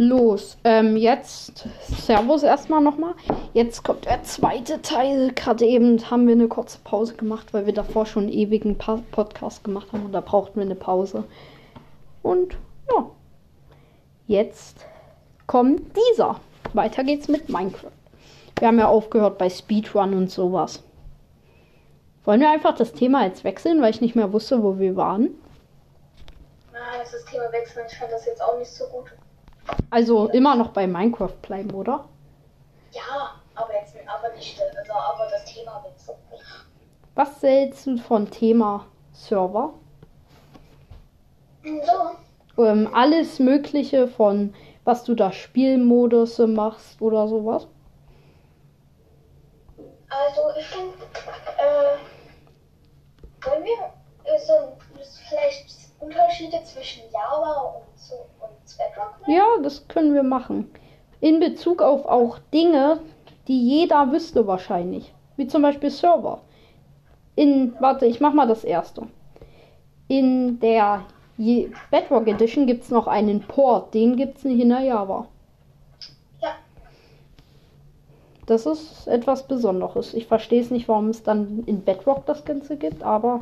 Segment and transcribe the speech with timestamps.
[0.00, 0.56] los.
[0.64, 3.14] Ähm, jetzt Servus erstmal nochmal.
[3.52, 5.32] Jetzt kommt der zweite Teil.
[5.34, 9.02] Gerade eben haben wir eine kurze Pause gemacht, weil wir davor schon einen ewigen pa
[9.12, 11.24] Podcast gemacht haben und da brauchten wir eine Pause.
[12.22, 12.56] Und
[12.90, 13.10] ja,
[14.26, 14.86] jetzt
[15.46, 16.40] kommt dieser.
[16.72, 17.90] Weiter geht's mit Minecraft.
[18.58, 20.82] Wir haben ja aufgehört bei Speedrun und sowas.
[22.24, 25.30] Wollen wir einfach das Thema jetzt wechseln, weil ich nicht mehr wusste, wo wir waren?
[26.72, 27.84] Nein, das Thema wechseln.
[27.86, 29.12] Ich fand das jetzt auch nicht so gut.
[29.90, 32.08] Also immer noch bei Minecraft bleiben, oder?
[32.92, 36.16] Ja, aber jetzt aber nicht, also aber das Thema wechseln.
[37.14, 39.74] Was hältst du von Thema Server?
[41.62, 42.64] So.
[42.64, 44.54] Ähm, alles Mögliche von
[44.84, 47.68] was du da Spielmodus machst oder sowas?
[50.08, 50.94] Also ich finde,
[51.58, 51.96] äh,
[53.46, 54.76] wollen wir äh, so
[55.28, 59.38] vielleicht Unterschiede zwischen Java und, und Bedrock nennen?
[59.38, 60.70] Ja, das können wir machen.
[61.20, 63.00] In Bezug auf auch Dinge,
[63.46, 65.12] die jeder wüsste wahrscheinlich.
[65.36, 66.40] Wie zum Beispiel Server.
[67.36, 69.06] In, warte, ich mach mal das erste.
[70.08, 71.04] In der
[71.90, 75.26] Bedrock Edition gibt es noch einen Port, den gibt es nicht in der Java.
[76.42, 76.56] Ja.
[78.46, 80.12] Das ist etwas Besonderes.
[80.12, 83.40] Ich verstehe es nicht, warum es dann in Bedrock das Ganze gibt, aber.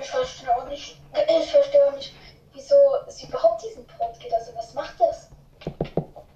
[0.00, 2.14] Ich verstehe auch nicht, ich verstehe auch nicht,
[2.52, 2.74] wieso
[3.06, 4.32] es überhaupt diesen Port gibt.
[4.34, 5.30] Also was macht das?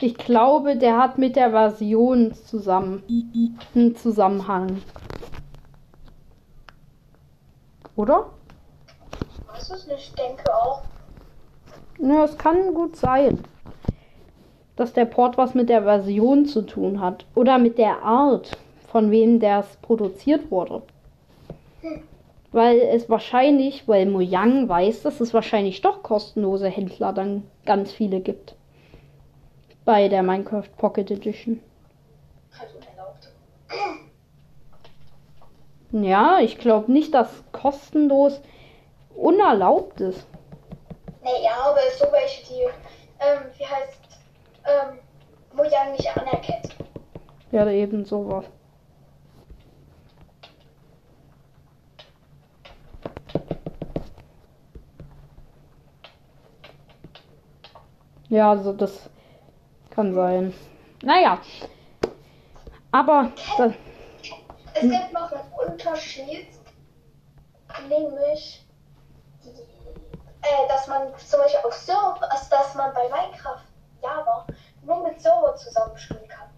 [0.00, 3.02] Ich glaube, der hat mit der Version zusammen
[3.74, 4.82] einen Zusammenhang.
[7.96, 8.26] Oder?
[9.56, 10.82] weiß es nicht, denke auch.
[11.98, 13.42] Ja, es kann gut sein,
[14.76, 17.24] dass der Port was mit der Version zu tun hat.
[17.34, 18.56] Oder mit der Art,
[18.88, 20.82] von wem das produziert wurde.
[21.80, 22.02] Hm.
[22.56, 28.20] Weil es wahrscheinlich, weil Mojang weiß, dass es wahrscheinlich doch kostenlose Händler dann ganz viele
[28.20, 28.54] gibt.
[29.84, 31.60] Bei der Minecraft Pocket Edition.
[32.58, 32.78] Also.
[35.92, 38.40] Ja, ich glaube nicht, dass kostenlos
[39.14, 40.26] unerlaubt ist.
[41.22, 42.62] Naja, aber so welche, die,
[43.20, 44.00] ähm, wie heißt,
[44.64, 44.98] ähm,
[45.54, 46.74] Mojang nicht anerkennt.
[47.52, 48.46] Ja, eben sowas.
[58.28, 59.08] Ja, also das
[59.90, 60.52] kann sein.
[61.02, 61.38] Naja.
[62.92, 63.30] Aber.
[63.58, 63.72] Das,
[64.74, 66.48] es gibt noch einen Unterschied,
[67.88, 68.66] nämlich
[70.46, 73.64] äh, dass man zum Beispiel auf Server, also dass man bei Minecraft
[74.02, 74.46] Java
[74.84, 76.48] nur mit Server zusammenspielen kann.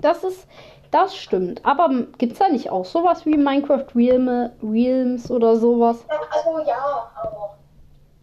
[0.00, 0.46] Das ist,
[0.90, 1.64] das stimmt.
[1.64, 1.88] Aber
[2.18, 6.04] gibt es da nicht auch sowas wie Minecraft Realm, Realms oder sowas?
[6.08, 7.56] Ja, also ja, aber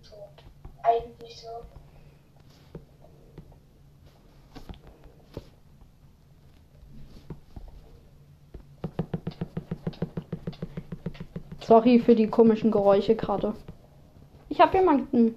[0.02, 0.16] so,
[0.84, 1.50] eigentlich so.
[11.74, 13.56] Sorry für die komischen Geräusche gerade.
[14.48, 15.36] Ich habe jemanden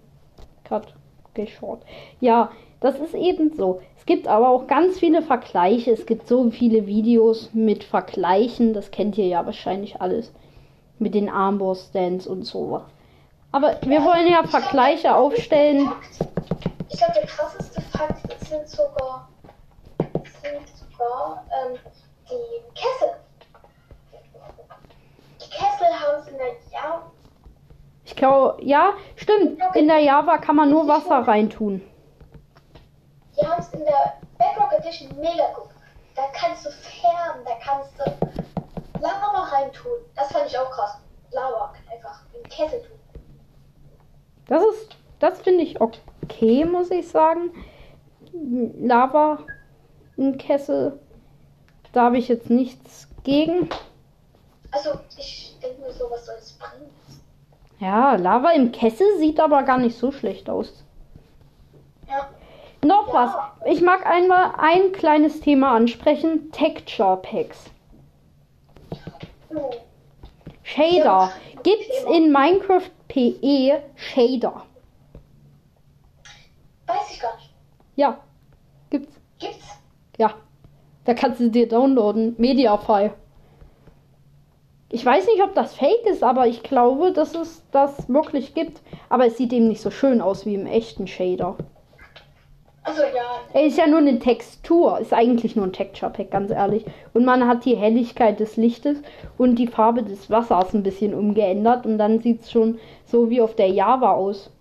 [0.64, 0.88] gerade
[1.32, 1.80] geschaut.
[2.20, 3.80] Ja, das ist eben so.
[3.96, 5.92] Es gibt aber auch ganz viele Vergleiche.
[5.92, 8.74] Es gibt so viele Videos mit Vergleichen.
[8.74, 10.30] Das kennt ihr ja wahrscheinlich alles.
[10.98, 12.82] Mit den Armbrust-Stands und so.
[13.50, 15.90] Aber wir wollen ja Vergleiche aufstellen.
[16.90, 19.30] Ich glaube, der krasseste Fakt sind sogar,
[20.42, 21.78] sind sogar ähm,
[22.28, 23.25] die Kessel.
[25.80, 27.10] Es in der Jahr
[28.06, 29.60] ich glaube, ja, stimmt.
[29.74, 31.82] In der Java kann man nur Wasser reintun.
[33.36, 35.70] Die haben es in der Bedrock Edition mega gut.
[36.14, 39.98] Da kannst du färben, da kannst du Lava reintun.
[40.14, 40.98] Das fand ich auch krass.
[41.32, 42.98] Lava einfach in Kessel tun.
[44.46, 47.50] Das ist, das finde ich okay, muss ich sagen.
[48.32, 49.38] Lava
[50.16, 51.00] in Kessel,
[51.92, 53.68] da habe ich jetzt nichts gegen.
[54.76, 56.90] Also, ich denke mir so, was soll es bringen?
[57.78, 60.84] Ja, Lava im Kessel sieht aber gar nicht so schlecht aus.
[62.06, 62.28] Ja.
[62.84, 63.14] Noch ja.
[63.14, 63.72] was.
[63.72, 66.52] Ich mag einmal ein kleines Thema ansprechen.
[66.52, 67.70] Texture Packs.
[69.54, 69.70] Oh.
[70.62, 71.04] Shader.
[71.04, 74.62] Ja, Gibt's in Minecraft PE Shader?
[76.86, 77.50] Weiß ich gar nicht.
[77.94, 78.18] Ja.
[78.90, 79.16] Gibt's.
[79.38, 79.66] Gibt's?
[80.18, 80.34] Ja.
[81.06, 82.34] Da kannst du dir downloaden.
[82.36, 83.14] Mediafile.
[84.88, 88.80] Ich weiß nicht, ob das fake ist, aber ich glaube, dass es das wirklich gibt.
[89.08, 91.56] Aber es sieht eben nicht so schön aus wie im echten Shader.
[92.86, 93.40] Also ja.
[93.52, 96.84] Er ist ja nur eine Textur, ist eigentlich nur ein Texture Pack, ganz ehrlich.
[97.14, 99.02] Und man hat die Helligkeit des Lichtes
[99.36, 103.40] und die Farbe des Wassers ein bisschen umgeändert und dann sieht es schon so wie
[103.40, 104.52] auf der Java aus.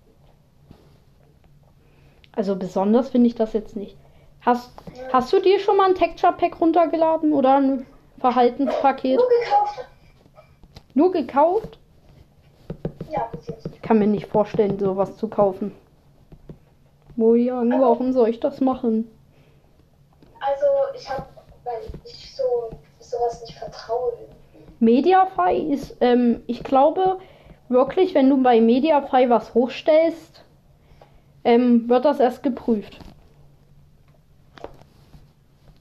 [2.32, 3.96] Also besonders finde ich das jetzt nicht.
[4.42, 4.74] Hast,
[5.14, 7.86] hast du dir schon mal ein Texture Pack runtergeladen oder ein
[8.18, 9.18] Verhaltenspaket?
[9.18, 9.88] Nur gekauft.
[10.96, 11.78] Nur gekauft?
[13.12, 13.68] Ja, bis jetzt.
[13.72, 15.74] Ich kann mir nicht vorstellen, sowas zu kaufen.
[17.16, 19.10] Mojang, warum soll ich das machen?
[20.40, 20.66] Also,
[20.96, 21.26] ich habe,
[21.64, 22.44] weil ich so
[23.00, 24.14] sowas nicht vertraue.
[24.80, 27.20] Mediafy ist, ähm, ich glaube
[27.70, 30.44] wirklich, wenn du bei Mediafy was hochstellst,
[31.44, 33.00] ähm, wird das erst geprüft.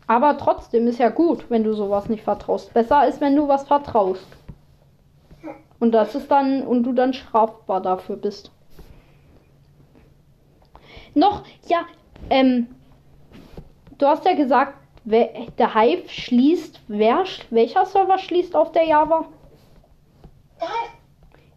[0.07, 2.75] Aber trotzdem ist ja gut, wenn du sowas nicht vertraust.
[2.75, 4.27] Besser ist, wenn du was vertraust.
[5.81, 8.51] Und das ist dann, und du dann strafbar dafür bist.
[11.15, 11.85] Noch, ja,
[12.31, 12.75] ähm,
[13.99, 14.75] du hast ja gesagt,
[15.05, 15.29] wer,
[15.59, 19.27] der Hive schließt, wer, welcher Server schließt auf der Java?
[20.61, 20.93] Der Hive,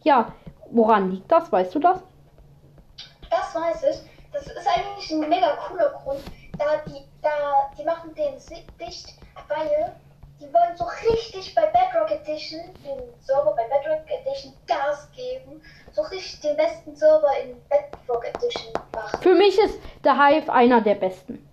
[0.03, 0.33] Ja,
[0.69, 1.51] woran liegt das?
[1.51, 2.03] Weißt du das?
[3.29, 4.09] das weiß ich.
[4.31, 6.21] Das ist eigentlich ein mega cooler Grund.
[6.57, 8.33] Da die, da, die machen den
[8.79, 9.15] dicht,
[9.47, 9.95] weil
[10.39, 15.61] die wollen so richtig bei Bedrock Edition, den Server bei Bedrock Edition Gas geben.
[15.91, 19.21] So richtig den besten Server in Bedrock Edition machen.
[19.21, 21.47] Für mich ist der Hive einer der besten.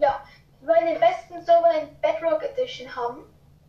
[0.00, 0.22] Ja,
[0.60, 3.24] die wollen den besten Server in Bedrock Edition haben.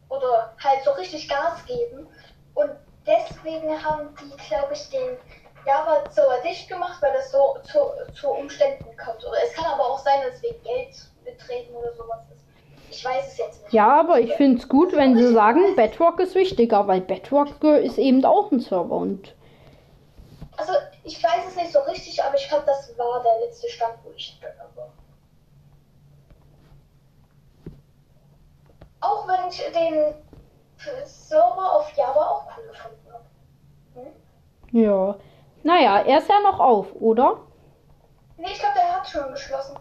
[0.09, 2.07] Oder halt so richtig Gas geben.
[2.53, 2.71] Und
[3.07, 5.17] deswegen haben die, glaube ich, den
[5.65, 7.79] Java-Server dicht gemacht, weil das so zu,
[8.13, 9.25] zu Umständen kommt.
[9.25, 12.44] Oder es kann aber auch sein, dass wegen Geld betreten oder sowas ist.
[12.89, 13.73] Ich weiß es jetzt nicht.
[13.73, 17.85] Ja, aber ich finde es gut, wenn sie sagen, Bedrock ist wichtiger, weil Bedrock äh,
[17.85, 19.35] ist eben auch ein Server und
[20.57, 20.73] Also,
[21.03, 24.11] ich weiß es nicht so richtig, aber ich glaube, das war der letzte Stand, wo
[24.15, 24.91] ich drin war.
[29.01, 30.15] Auch wenn ich den
[31.05, 33.25] Server auf Java auch cool gefunden habe.
[33.95, 34.81] Hm?
[34.81, 35.15] ja.
[35.63, 37.39] Naja, er ist ja noch auf, oder?
[38.37, 39.79] Nee, ich glaube, der hat schon geschlossen.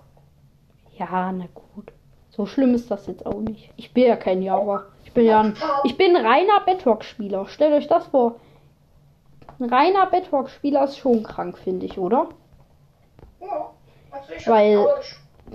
[0.97, 1.93] Ja, na gut.
[2.37, 3.71] So schlimm ist das jetzt auch nicht.
[3.77, 4.87] Ich bin ja kein Java.
[5.05, 5.55] Ich bin ja ein,
[5.85, 7.47] ich bin ein reiner Bedrock-Spieler.
[7.47, 8.37] Stellt euch das vor.
[9.61, 12.29] Ein reiner Bedrock-Spieler ist schon krank, finde ich, oder?
[13.41, 13.71] Ja.
[14.11, 14.87] Also Weil-.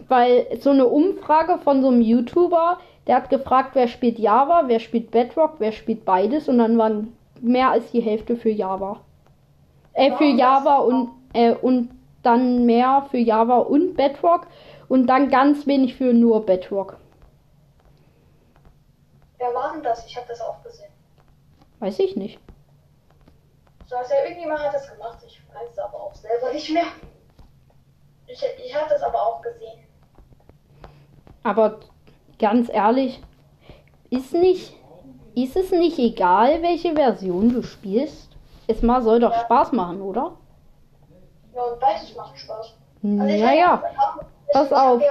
[0.08, 2.78] Weil so eine Umfrage von so einem YouTuber,
[3.08, 7.18] der hat gefragt, wer spielt Java, wer spielt Bedrock, wer spielt beides und dann waren
[7.42, 9.02] mehr als die Hälfte für Java.
[9.94, 10.26] Äh, für?
[10.26, 11.90] Java und, äh, und
[12.22, 14.48] dann mehr für Java und Bedrock
[14.90, 16.98] und dann ganz wenig für nur Bedrock.
[19.38, 20.06] Wer war denn das?
[20.06, 20.92] Ich habe das auch gesehen.
[21.80, 22.40] Weiß ich nicht.
[23.86, 25.20] So, also irgendjemand hat das gemacht.
[25.26, 26.84] Ich weiß es aber auch selber nicht mehr.
[28.28, 29.86] Ich, ich habe das aber auch gesehen.
[31.44, 31.80] Aber
[32.38, 33.22] ganz ehrlich,
[34.10, 34.76] ist nicht,
[35.36, 38.30] ist es nicht egal, welche Version du spielst?
[38.68, 39.40] Es mal soll doch Ja.
[39.42, 40.38] Spaß machen, oder?
[41.56, 42.74] Ja, und beides macht Spaß.
[43.02, 43.82] Also Naja.
[44.54, 45.02] Pass auf.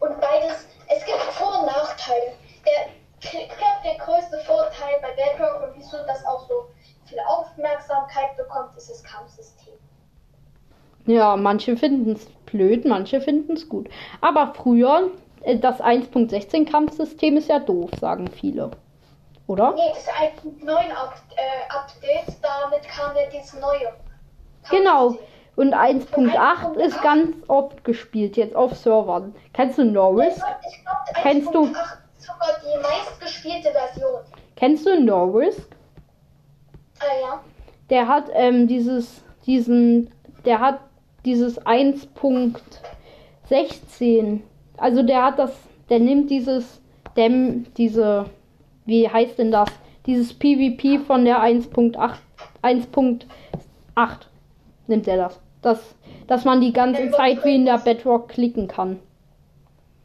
[0.00, 2.32] Und beides, es gibt Vor- und Nachteile.
[2.64, 2.88] Der,
[3.20, 6.68] ich glaube, der größte Vorteil bei Bedrock und wieso das auch so
[7.06, 9.74] viel Aufmerksamkeit bekommt, ist das Kampfsystem.
[11.06, 13.88] Ja, manche finden es blöd, manche finden es gut.
[14.20, 15.10] Aber früher,
[15.42, 18.70] äh, das 1.16 Kampfsystem ist ja doof, sagen viele.
[19.46, 19.72] Oder?
[19.72, 23.94] Nee, das 1.9 Up, äh, Update, damit kam ja dieses neue.
[24.70, 25.16] Genau.
[25.58, 29.34] Und 1.8 ist ganz oft gespielt, jetzt auf Servern.
[29.52, 30.36] Kennst du Norris?
[30.36, 31.72] Ich glaube, Kennst du- 1.8
[32.16, 34.20] ist sogar die meistgespielte Version.
[34.54, 35.58] Kennst du Norris?
[37.00, 37.40] Äh, ja.
[37.90, 40.12] Der hat ähm, dieses, diesen,
[40.44, 40.78] der hat
[41.24, 44.38] dieses 1.16.
[44.76, 45.50] Also der hat das,
[45.88, 46.80] der nimmt dieses,
[47.16, 48.26] dem, diese,
[48.86, 49.70] wie heißt denn das?
[50.06, 52.14] Dieses PvP von der 1.8,
[52.62, 53.26] 1.8
[54.86, 55.40] nimmt er das.
[55.62, 55.80] Das,
[56.26, 59.00] dass man die ganze Zeit wie in der Bedrock klicken kann.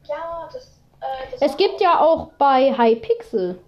[0.05, 0.65] Ja, das.
[0.99, 3.59] Äh, das Es gibt ja auch bei Hypixel,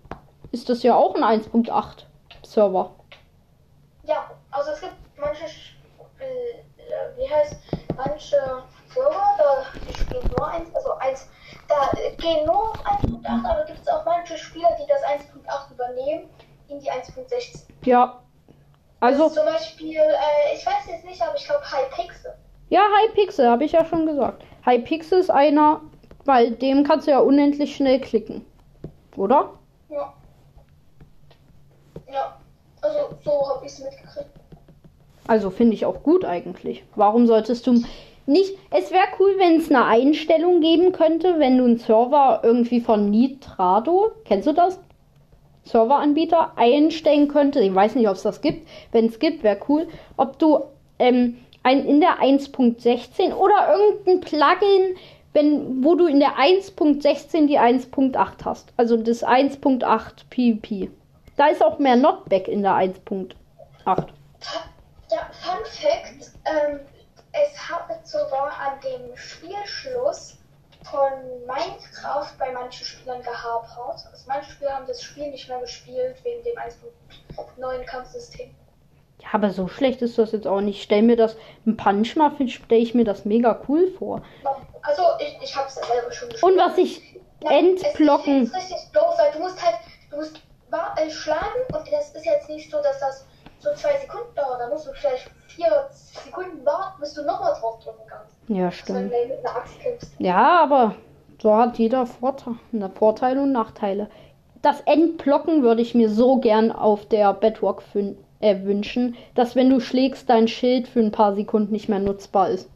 [0.52, 2.06] ist das ja auch ein 1.8
[2.44, 2.92] Server.
[4.04, 7.56] Ja, also es gibt manche, äh, wie heißt,
[7.96, 8.38] manche
[8.94, 11.30] Server, da spielen nur eins, also eins,
[11.68, 15.74] da äh, gehen nur auf 1.8, aber gibt es auch manche Spieler, die das 1.8
[15.74, 16.30] übernehmen
[16.68, 17.64] in die 1.16.
[17.84, 18.22] Ja.
[19.06, 22.34] Also, Zum Beispiel, äh, ich weiß jetzt nicht, aber ich glaube Hypixel.
[22.70, 24.44] ja, Hypixel, habe ich ja schon gesagt.
[24.66, 25.82] Hypixel ist einer,
[26.26, 28.46] weil dem kannst du ja unendlich schnell klicken.
[29.16, 29.52] Oder?
[29.90, 30.14] Ja.
[32.12, 32.38] Ja,
[32.82, 34.30] also so habe ich es mitgekriegt.
[35.28, 36.84] Also finde ich auch gut eigentlich.
[36.96, 37.84] Warum solltest du
[38.28, 38.58] nicht.
[38.72, 43.12] Es wäre cool, wenn es eine Einstellung geben könnte, wenn du einen Server irgendwie von
[43.12, 44.80] Nitrado, kennst du das?
[45.66, 47.60] Serveranbieter einstellen könnte.
[47.60, 48.68] Ich weiß nicht, ob es das gibt.
[48.92, 49.88] Wenn es gibt, wäre cool.
[50.16, 50.64] Ob du
[51.00, 54.96] ähm, ein, in der 1.16 oder irgendein Plugin,
[55.34, 58.72] wenn, wo du in der 1.16 die 1.8 hast.
[58.78, 60.92] Also das 1.8 PvP.
[61.36, 63.34] Da ist auch mehr Notback in der 1.8.
[63.86, 66.80] Ja, Fun Fact, ähm,
[67.32, 70.38] es hat sogar an dem Spielschluss
[70.90, 71.12] von
[71.46, 74.06] Minecraft bei manchen Spielern gehapert.
[74.12, 78.54] Also manche Spieler haben das Spiel nicht mehr gespielt wegen dem 1.9 Kampfsystem.
[79.22, 80.84] Ja, aber so schlecht ist das jetzt auch nicht.
[80.84, 84.22] Stell mir das, ein Punchma stelle ich mir das mega cool vor.
[84.82, 86.44] Also ich, ich habe es selber schon gespielt.
[86.44, 88.44] Und was ich entblocken.
[88.44, 89.78] Es ist richtig doof, weil du musst halt,
[90.12, 90.42] du musst
[91.10, 93.26] schlagen und das ist jetzt nicht so, dass das
[93.60, 94.60] so zwei Sekunden dauert.
[94.60, 98.36] Da musst du vielleicht vier Sekunden warten, bis du nochmal drauf drücken kannst.
[98.48, 99.12] Ja, wenn stimmt.
[99.12, 100.12] du mit einer Axt kämpfst.
[100.20, 100.96] Ja, aber
[101.42, 102.56] so hat jeder Vorteil,
[102.96, 104.10] Vorteile und Nachteile.
[104.62, 107.84] Das Endblocken würde ich mir so gern auf der Bedrock
[108.40, 112.50] äh, wünschen, dass wenn du schlägst, dein Schild für ein paar Sekunden nicht mehr nutzbar
[112.50, 112.70] ist.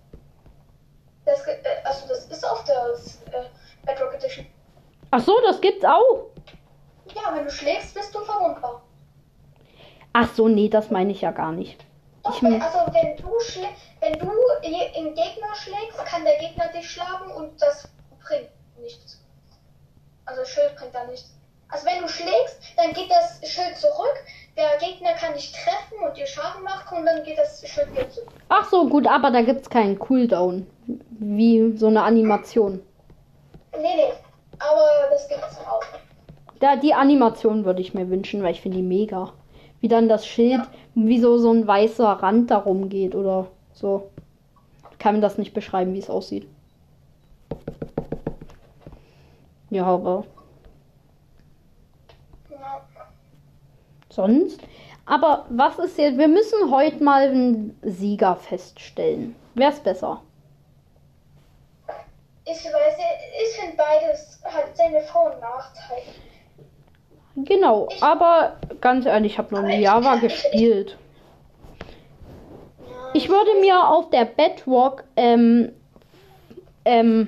[1.25, 2.93] Das, äh, also das ist auf der
[3.33, 3.45] äh,
[3.85, 4.45] Bedrock Edition.
[5.11, 6.27] Ach so, das gibt's auch.
[7.15, 8.83] Ja, wenn du schlägst, bist du verwundbar.
[10.13, 11.85] Ach so, nee, das meine ich ja gar nicht.
[12.23, 13.67] Doch, Ich mein- also wenn du schlä
[14.01, 14.27] wenn du
[14.95, 17.87] im Gegner schlägst, kann der Gegner dich schlagen und das
[18.25, 18.49] bringt
[18.81, 19.21] nichts.
[20.25, 21.33] Also Schild bringt da nichts.
[21.67, 24.15] Also wenn du schlägst, dann geht das Schild zurück,
[24.57, 28.09] der Gegner kann dich treffen und dir Schaden machen und dann geht das Schild wieder
[28.09, 28.29] zurück.
[28.47, 30.65] Ach so, gut, aber da gibt's keinen Cooldown.
[31.19, 32.81] Wie so eine Animation.
[33.73, 34.13] Nee, nee,
[34.59, 35.81] aber das gibt's auch.
[36.59, 39.33] Da, die Animation würde ich mir wünschen, weil ich finde die mega.
[39.81, 40.61] Wie dann das Schild,
[40.93, 44.09] wie so, so ein weißer Rand darum geht oder so.
[44.97, 46.47] Kann mir das nicht beschreiben, wie es aussieht.
[49.69, 50.25] Ja, aber
[54.09, 54.59] sonst.
[55.05, 56.17] Aber was ist jetzt?
[56.17, 59.35] Wir müssen heute mal einen Sieger feststellen.
[59.55, 60.21] Wer ist besser?
[62.45, 62.95] Ich weiß,
[63.43, 66.01] ich finde beides hat seine Vor- und Nachteile.
[67.35, 70.97] Genau, aber ganz ehrlich, ich habe noch nie Java gespielt.
[73.13, 75.71] Ich würde mir auf der Bedrock ähm,
[76.85, 77.27] ähm,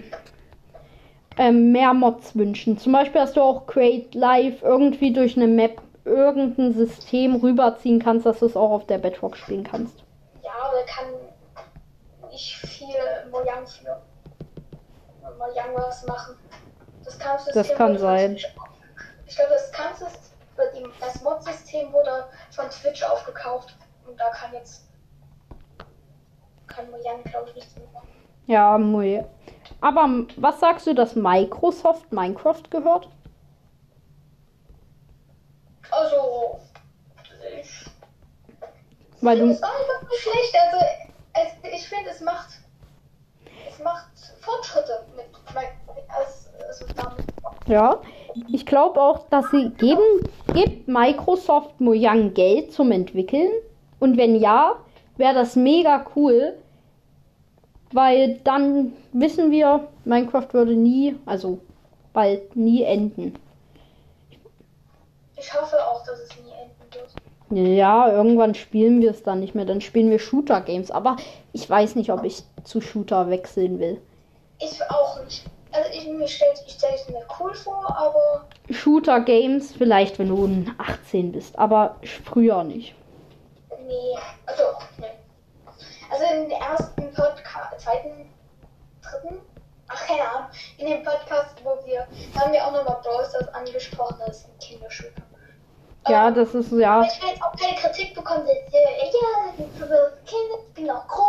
[1.38, 2.78] ähm, mehr Mods wünschen.
[2.78, 8.26] Zum Beispiel, dass du auch Create Live irgendwie durch eine Map irgendein System rüberziehen kannst,
[8.26, 10.04] dass du es auch auf der Bedrock spielen kannst.
[10.44, 12.88] Ja, aber da kann nicht viel
[13.32, 14.02] Mojang für
[15.38, 16.36] Mojang was machen.
[17.06, 17.18] Das
[17.54, 18.32] Das kann sein.
[18.36, 18.68] Twitch auf-
[19.28, 20.20] Ich glaube, das Kampfsystem,
[21.72, 23.76] das Mod-System wurde von Twitch aufgekauft.
[24.06, 24.88] Und da kann jetzt
[26.68, 28.08] kann Mojang, glaube ich, nichts mehr machen.
[28.48, 29.24] Ja, mui.
[29.82, 33.10] Aber was sagst du, dass Microsoft Minecraft gehört?
[35.92, 36.60] Also,
[37.60, 37.86] ich
[39.22, 39.50] Weil du.
[39.50, 40.56] es einfach nicht schlecht.
[40.64, 40.86] Also,
[41.34, 42.50] es, ich finde, es macht
[43.70, 44.08] es macht
[44.40, 47.26] Fortschritte mit, mit als, also damit.
[47.68, 48.02] Ja,
[48.52, 53.52] ich glaube auch, dass sie geben, gibt Microsoft Mojang Geld zum Entwickeln.
[54.00, 54.76] Und wenn ja,
[55.18, 56.56] wäre das mega cool,
[57.92, 61.60] weil dann wissen wir, Minecraft würde nie, also
[62.14, 63.36] bald nie enden.
[65.38, 67.78] Ich hoffe auch, dass es nie enden wird.
[67.78, 69.66] Ja, irgendwann spielen wir es dann nicht mehr.
[69.66, 70.92] Dann spielen wir Shooter-Games.
[70.92, 71.18] Aber
[71.52, 74.00] ich weiß nicht, ob ich zu Shooter wechseln will.
[74.60, 75.44] Ich auch nicht.
[75.74, 80.46] Also ich mir stellt ich stelle es mir cool vor, aber Shooter-Games vielleicht, wenn du
[80.46, 82.94] ein 18 bist, aber früher nicht.
[83.88, 84.18] nee.
[84.46, 84.64] Also,
[84.98, 85.08] nee.
[86.10, 88.30] Also in dem ersten Podcast, zweiten,
[89.02, 89.42] dritten,
[89.88, 93.48] ach keine Ahnung, in dem Podcast, wo wir, da haben wir auch nochmal Brawl Stars
[93.54, 95.22] angesprochen, das ist ein Kindershooter.
[96.08, 97.04] Ja, das ist ja.
[97.04, 99.88] Ich will jetzt auch keine Kritik bekommen, dass, äh, ja, das
[100.26, 101.21] Kinder, ich bin auch große.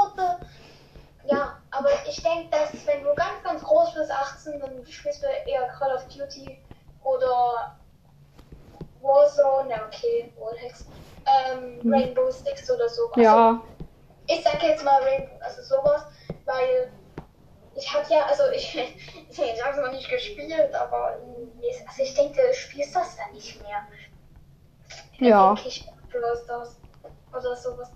[2.13, 5.97] Ich denke, dass wenn du ganz, ganz groß bist, 18, dann spielst du eher Call
[5.97, 6.59] of Duty
[7.03, 7.79] oder
[9.01, 10.85] Warzone, ja okay, Warhex,
[11.25, 13.17] ähm, Rainbow Six oder sowas.
[13.17, 13.63] Ja,
[14.27, 16.03] Ich sag jetzt mal Rainbow, also sowas,
[16.45, 16.93] weil
[17.75, 18.77] ich hab ja, also ich,
[19.31, 21.17] ich hab's noch nicht gespielt, aber
[21.87, 23.87] also ich denke, du spielst das dann nicht mehr.
[25.19, 25.55] Ja.
[25.55, 26.77] Denke ich, Brawl Stars
[27.31, 27.91] oder sowas.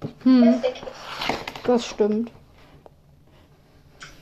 [0.00, 1.64] Das hm, denke ich.
[1.64, 2.32] das stimmt.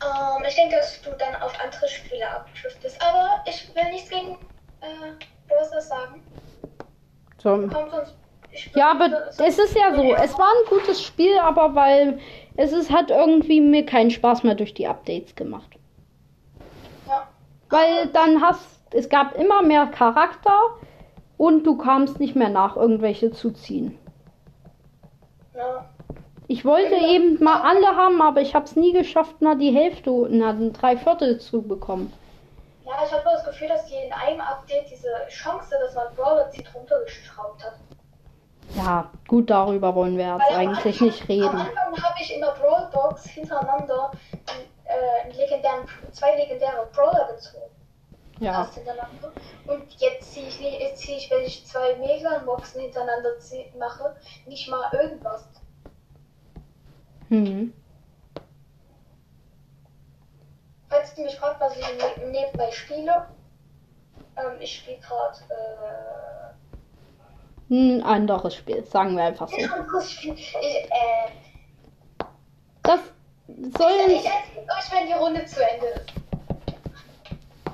[0.03, 3.01] Ähm, ich denke, dass du dann auf andere Spiele abdriftest.
[3.03, 4.33] Aber ich will nichts gegen
[4.81, 6.23] äh, Brawl Stars sagen.
[7.39, 7.51] So.
[7.69, 8.15] Kommt uns.
[8.51, 12.19] Ich Ja, aber es ist ja so, es war ein gutes Spiel, aber weil
[12.57, 15.69] es ist, hat irgendwie mir keinen Spaß mehr durch die Updates gemacht.
[17.07, 17.29] Ja.
[17.69, 20.59] Weil dann hast, es gab immer mehr Charakter
[21.37, 23.99] und du kamst nicht mehr nach, irgendwelche zu ziehen.
[25.55, 25.87] Ja.
[26.49, 30.11] Ich wollte eben mal alle haben, aber ich habe es nie geschafft, mal die Hälfte,
[30.31, 32.13] na, drei Viertel zu bekommen.
[32.85, 36.15] Ja, ich habe nur das Gefühl, dass die in einem Update diese Chance, dass man
[36.15, 37.75] Brawler zieht, runtergeschraubt hat.
[38.77, 41.61] Ja, gut, darüber wollen wir jetzt am eigentlich Anfang- nicht Am reden.
[41.61, 44.13] Anfang habe ich in der Brawlbox hintereinander
[44.85, 47.65] äh, legendären, zwei legendäre Brawler gezogen.
[48.39, 48.69] Ja.
[49.67, 54.15] Und jetzt ziehe ich, nicht- jetzt ziehe ich, wenn ich zwei Mega-Boxen hintereinander zieh, mache,
[54.47, 55.49] nicht mal irgendwas.
[57.29, 57.73] Hm.
[60.89, 63.27] Falls du mich fragt, was ich ne- nebenbei spiele,
[64.37, 66.55] ähm, ich spiele gerade äh,
[67.75, 69.57] ein anderes Spiel, sagen wir einfach so.
[70.01, 71.31] ich, ich, äh,
[72.83, 73.01] Das
[73.49, 73.91] ich, soll.
[74.09, 76.13] ich erzähle euch, wenn die Runde zu Ende ist.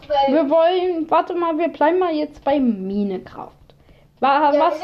[0.09, 3.51] Weil, Wir wollen, warte mal, wir bleiben mal jetzt bei Minecraft.
[4.21, 4.75] War, ja, was?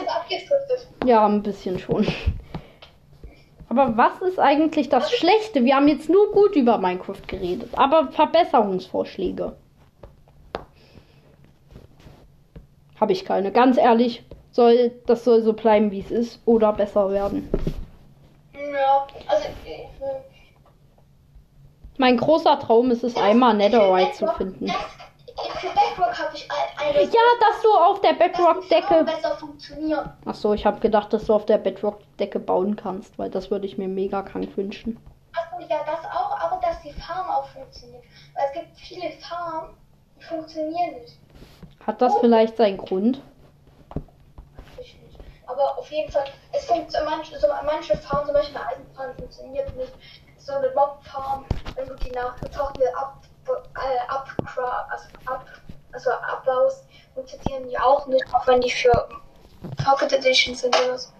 [1.04, 2.06] Ja, ein bisschen schon.
[3.68, 5.64] Aber was ist eigentlich das Schlechte?
[5.64, 9.56] Wir haben jetzt nur gut über Minecraft geredet, aber Verbesserungsvorschläge.
[12.98, 13.52] Habe ich keine.
[13.52, 17.48] Ganz ehrlich, soll das soll so bleiben, wie es ist, oder besser werden.
[18.54, 19.86] Ja, also, äh,
[21.98, 24.72] Mein großer Traum ist es, einmal Netherite zu finden.
[25.46, 27.02] Das, für Bedrock habe ich ein- eine.
[27.02, 29.04] Ja, dass du auf der Bedrock-Decke.
[29.04, 30.12] besser funktionieren.
[30.24, 33.66] Ach so, ich habe gedacht, dass du auf der Bedrock-Decke bauen kannst, weil das würde
[33.66, 34.98] ich mir mega krank wünschen.
[35.32, 38.02] Achso, ja, das auch, aber dass die Farm auch funktioniert.
[38.34, 39.70] Weil es gibt viele Farmen,
[40.16, 41.18] die funktionieren nicht.
[41.86, 43.22] Hat das vielleicht seinen Grund?
[45.46, 49.76] Aber auf jeden Fall, es funktioniert manche, so manche Farmen, zum Beispiel eine Eisenfarm funktioniert
[49.76, 49.92] nicht.
[50.38, 53.20] So eine Mobfarm, wenn du die nach Torte ab,
[53.54, 54.62] äh, ab, also,
[55.32, 55.44] ab,
[55.92, 59.08] also abbaust, funktionieren die auch nicht, auch wenn die für
[59.84, 61.10] Pocket Edition sind oder so.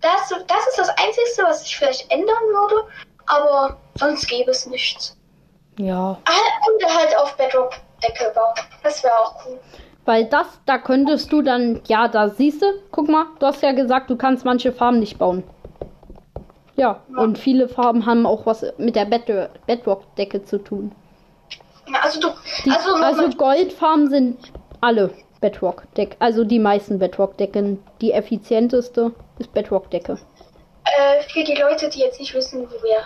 [0.00, 2.88] Das, das ist das Einzige, was ich vielleicht ändern würde,
[3.26, 5.16] aber sonst gäbe es nichts.
[5.78, 6.18] Ja.
[6.24, 8.54] Ah, Und halt auf Bedrock Decke bauen.
[8.82, 9.58] Das wäre auch cool.
[10.04, 13.72] Weil das, da könntest du dann, ja, da siehst du, guck mal, du hast ja
[13.72, 15.44] gesagt, du kannst manche Farben nicht bauen.
[16.74, 17.18] Ja, Ja.
[17.22, 19.26] und viele Farben haben auch was mit der Bed
[19.66, 20.92] Bedrock-Decke zu tun.
[21.88, 22.28] Ja, also du,
[22.64, 23.28] Die, also, also.
[23.30, 27.82] Goldfarben sind alle Bedrock-Deck, also die meisten Bedrock-Decken.
[28.00, 30.18] Die effizienteste ist Bedrock-Decke.
[30.84, 32.98] Äh, für die Leute, die jetzt nicht wissen, wo wir,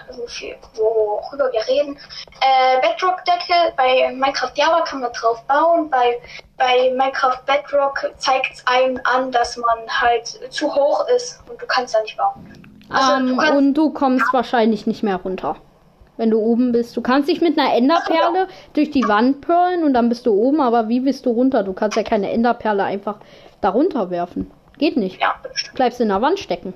[0.74, 1.98] worüber wir reden.
[2.40, 5.90] Äh, Bedrock-Decke bei Minecraft Java kann man drauf bauen.
[5.90, 6.18] Bei,
[6.56, 11.66] bei Minecraft Bedrock zeigt es einem an, dass man halt zu hoch ist und du
[11.66, 12.66] kannst da nicht bauen.
[12.88, 15.56] Also, ähm, du kannst- und du kommst wahrscheinlich nicht mehr runter.
[16.16, 16.96] Wenn du oben bist.
[16.96, 20.60] Du kannst dich mit einer Enderperle durch die Wand perlen und dann bist du oben,
[20.60, 21.62] aber wie bist du runter?
[21.62, 23.18] Du kannst ja keine Enderperle einfach
[23.60, 24.50] da runter werfen.
[24.78, 25.20] Geht nicht.
[25.20, 25.34] Ja.
[25.74, 26.72] Bleibst in der Wand stecken.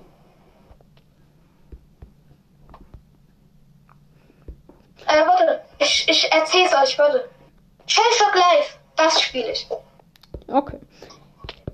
[5.06, 7.28] Äh, warte, ich, ich erzähl's euch, warte.
[7.86, 9.66] Shellshock Live, das spiele ich.
[10.46, 10.78] Okay.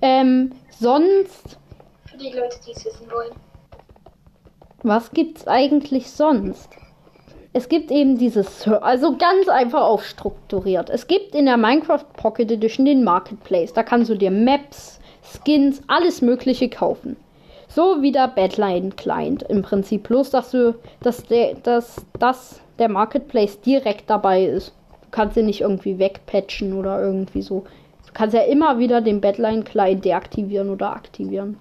[0.01, 1.57] Ähm, sonst,
[2.09, 3.35] Für die Leute, die es wissen wollen.
[4.83, 6.69] was gibt's eigentlich sonst?
[7.57, 10.91] Es gibt eben dieses, also ganz einfach aufstrukturiert.
[10.91, 13.73] Es gibt in der Minecraft Pocket Edition den Marketplace.
[13.73, 17.17] Da kannst du dir Maps, Skins, alles Mögliche kaufen.
[17.67, 20.03] So wie der Badline Client im Prinzip.
[20.03, 24.75] Bloß, dass du, dass der, dass, dass der Marketplace direkt dabei ist.
[25.05, 27.61] Du kannst ihn nicht irgendwie wegpatchen oder irgendwie so.
[28.05, 31.57] Du kannst ja immer wieder den Badline Client deaktivieren oder aktivieren.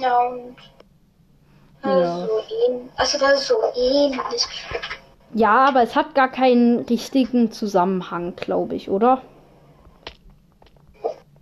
[0.00, 0.71] Ja, und.
[1.84, 2.26] Ja.
[2.26, 2.42] so.
[2.96, 4.46] Also, das ist so ähnlich.
[5.34, 9.22] Ja, aber es hat gar keinen richtigen Zusammenhang, glaube ich, oder?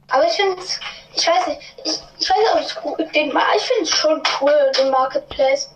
[0.09, 0.57] Aber ich finde
[1.15, 4.23] ich weiß nicht, ich, ich weiß nicht, ob es gut, den, ich finde es schon
[4.41, 5.75] cool, den Marketplace.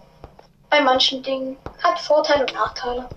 [0.71, 1.57] Bei manchen Dingen.
[1.83, 3.09] Hat Vorteile und Nachteile.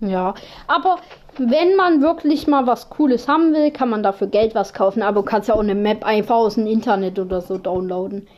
[0.00, 0.34] Ja,
[0.66, 0.98] aber
[1.48, 5.02] wenn man wirklich mal was Cooles haben will, kann man dafür Geld was kaufen.
[5.02, 8.28] Aber du kannst ja auch eine Map einfach aus dem Internet oder so downloaden.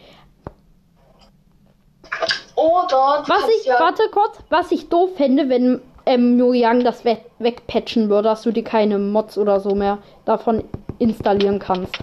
[2.54, 7.18] Oder Was ich, ja, warte kurz, was ich doof fände, wenn ähm, Mojang das we
[7.38, 10.62] wegpatchen würde, dass du dir keine Mods oder so mehr davon
[10.98, 11.94] installieren kannst.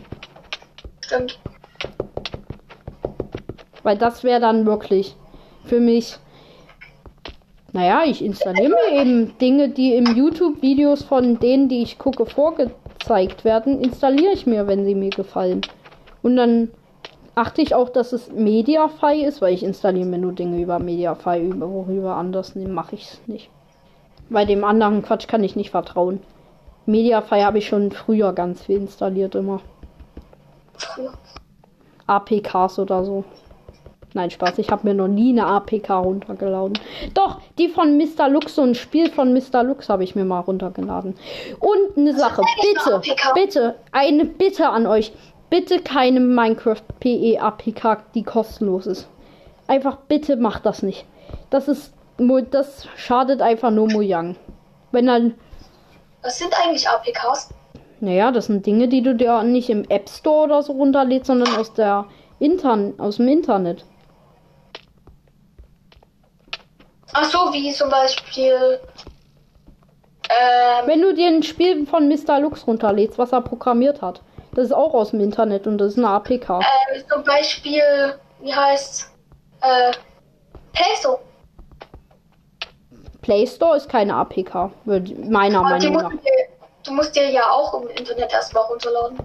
[1.01, 1.39] Stimmt.
[3.83, 5.15] Weil das wäre dann wirklich
[5.63, 6.17] für mich.
[7.71, 13.45] Naja, ich installiere mir eben Dinge, die im YouTube-Videos von denen, die ich gucke, vorgezeigt
[13.45, 15.61] werden, installiere ich mir, wenn sie mir gefallen.
[16.23, 16.69] Und dann
[17.35, 21.47] achte ich auch, dass es Mediafy ist, weil ich installiere mir nur Dinge über Mediafy,
[21.47, 23.49] über worüber anders nee, mache ich es nicht.
[24.29, 26.19] Bei dem anderen Quatsch kann ich nicht vertrauen.
[26.85, 29.61] Mediafy habe ich schon früher ganz viel installiert immer.
[30.75, 31.13] früher.
[32.07, 33.23] APKs oder so.
[34.13, 36.79] Nein, Spaß, ich habe mir noch nie eine APK runtergeladen.
[37.13, 38.27] Doch, die von Mr.
[38.27, 39.63] Lux, so ein Spiel von Mr.
[39.63, 41.15] Lux habe ich mir mal runtergeladen.
[41.59, 43.01] Und eine Sache, bitte,
[43.35, 45.11] bitte, eine Bitte an euch.
[45.51, 49.07] Bitte keine Minecraft PE APK, die kostenlos ist.
[49.67, 51.05] Einfach bitte macht das nicht.
[51.51, 51.93] Das ist,
[52.51, 54.35] das schadet einfach nur Mojang.
[54.91, 55.35] Wenn dann,
[56.23, 57.49] Was sind eigentlich APKs?
[57.99, 61.55] naja, das sind Dinge, die du dir nicht im App Store oder so runterlädst, sondern
[61.55, 62.05] aus der
[62.39, 63.85] Intern aus dem Internet.
[67.13, 68.79] Ach so, wie zum Beispiel.
[70.29, 72.39] Ähm, Wenn du dir ein Spiel von Mr.
[72.39, 74.21] Lux runterlädst, was er programmiert hat,
[74.53, 76.49] das ist auch aus dem Internet und das ist eine APK.
[76.59, 77.81] ähm, zum Beispiel,
[78.41, 79.09] wie heißt
[79.61, 79.91] äh,
[80.73, 81.19] Play Store.
[83.21, 86.11] Play Store ist keine APK, meiner Aber Meinung musst nach.
[86.11, 86.47] du, dir,
[86.83, 89.17] du musst dir ja auch im Internet erstmal runterladen.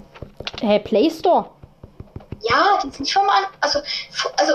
[0.61, 1.47] Hä, Play Store?
[2.41, 3.45] Ja, die sind schon mal.
[3.61, 3.79] Also,
[4.39, 4.55] also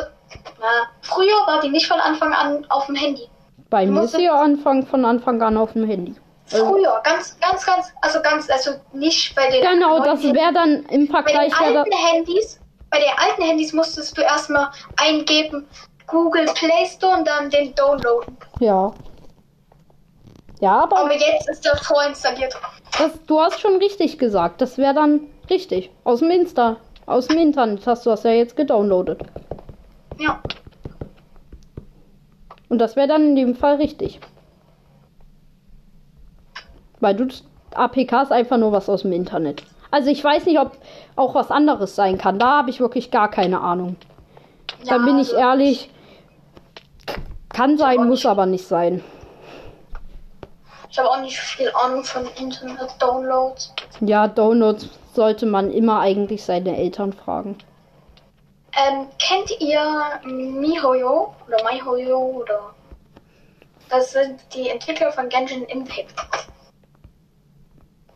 [1.01, 3.27] früher war die nicht von Anfang an auf dem Handy.
[3.69, 6.15] Bei mir ist sie Anfang von Anfang an auf dem Handy.
[6.47, 9.61] Früher, ganz, ganz, ganz, also ganz, also nicht bei den.
[9.61, 13.71] Genau, das wäre dann im Bei Vergleich den wäre alten Handys, bei den alten Handys
[13.73, 15.67] musstest du erstmal eingeben
[16.07, 18.35] Google Play Store und dann den downloaden.
[18.59, 18.91] ja.
[20.61, 22.53] Ja, aber Aber jetzt ist der vorinstalliert.
[22.97, 24.59] das, du hast schon richtig gesagt.
[24.59, 25.89] Das wäre dann richtig.
[26.03, 29.21] Aus dem Insta, aus dem Internet hast du das ja jetzt gedownloadet.
[30.19, 30.41] Ja.
[32.67, 34.19] Und das wäre dann in dem Fall richtig.
[36.99, 37.27] Weil du
[37.73, 39.63] APK ist einfach nur was aus dem Internet.
[39.91, 40.77] Also ich weiß nicht, ob
[41.15, 42.37] auch was anderes sein kann.
[42.37, 43.95] Da habe ich wirklich gar keine Ahnung.
[44.83, 45.89] ja Dann bin ich also, ehrlich.
[47.49, 49.03] Kann sein, muss aber nicht sein.
[50.91, 53.73] Ich habe auch nicht viel Ahnung von Internet-Downloads.
[54.01, 57.57] Ja, Downloads sollte man immer eigentlich seine Eltern fragen.
[58.79, 62.73] Ähm, kennt ihr MiHoYo oder MyHoYo oder?
[63.89, 66.13] Das sind die Entwickler von Genshin Impact.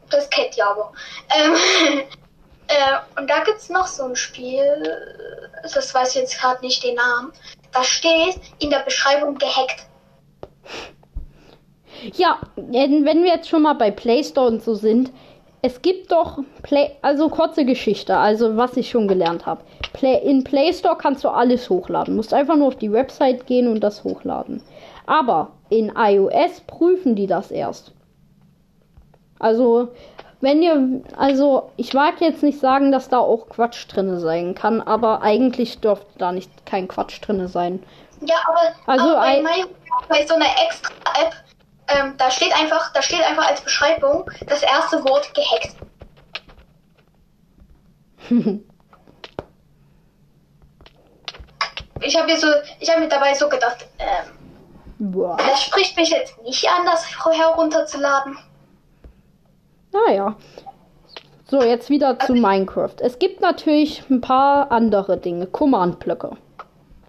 [0.10, 0.94] Das kennt ihr aber.
[1.36, 1.54] Ähm,
[2.68, 4.64] äh, und da gibt's noch so ein Spiel,
[5.64, 7.34] das weiß ich jetzt gerade nicht den Namen.
[7.72, 9.88] Da steht in der Beschreibung gehackt.
[12.16, 15.12] Ja, wenn wir jetzt schon mal bei Play Store und so sind,
[15.62, 19.64] es gibt doch Play, also kurze Geschichte, also was ich schon gelernt habe.
[19.94, 22.16] Play, in Play Store kannst du alles hochladen.
[22.16, 24.62] Musst einfach nur auf die Website gehen und das hochladen.
[25.06, 27.92] Aber in iOS prüfen die das erst.
[29.40, 29.90] Also,
[30.42, 34.82] wenn ihr, also ich mag jetzt nicht sagen, dass da auch Quatsch drinne sein kann,
[34.82, 37.84] aber eigentlich dürfte da nicht kein Quatsch drinne sein.
[38.22, 39.66] Ja, aber, Also aber bei, My,
[40.10, 41.34] bei so einer extra App,
[41.90, 45.76] ähm, da steht einfach, da steht einfach als Beschreibung das erste Wort gehackt.
[52.06, 52.48] Ich habe mir so,
[52.80, 55.38] ich habe mir dabei so gedacht, ähm, Boah.
[55.38, 58.38] das spricht mich jetzt nicht an, das herunterzuladen.
[59.92, 60.36] Naja.
[61.46, 62.96] So, jetzt wieder zu Minecraft.
[63.00, 65.46] Es gibt natürlich ein paar andere Dinge.
[65.46, 66.36] Command-Blöcke.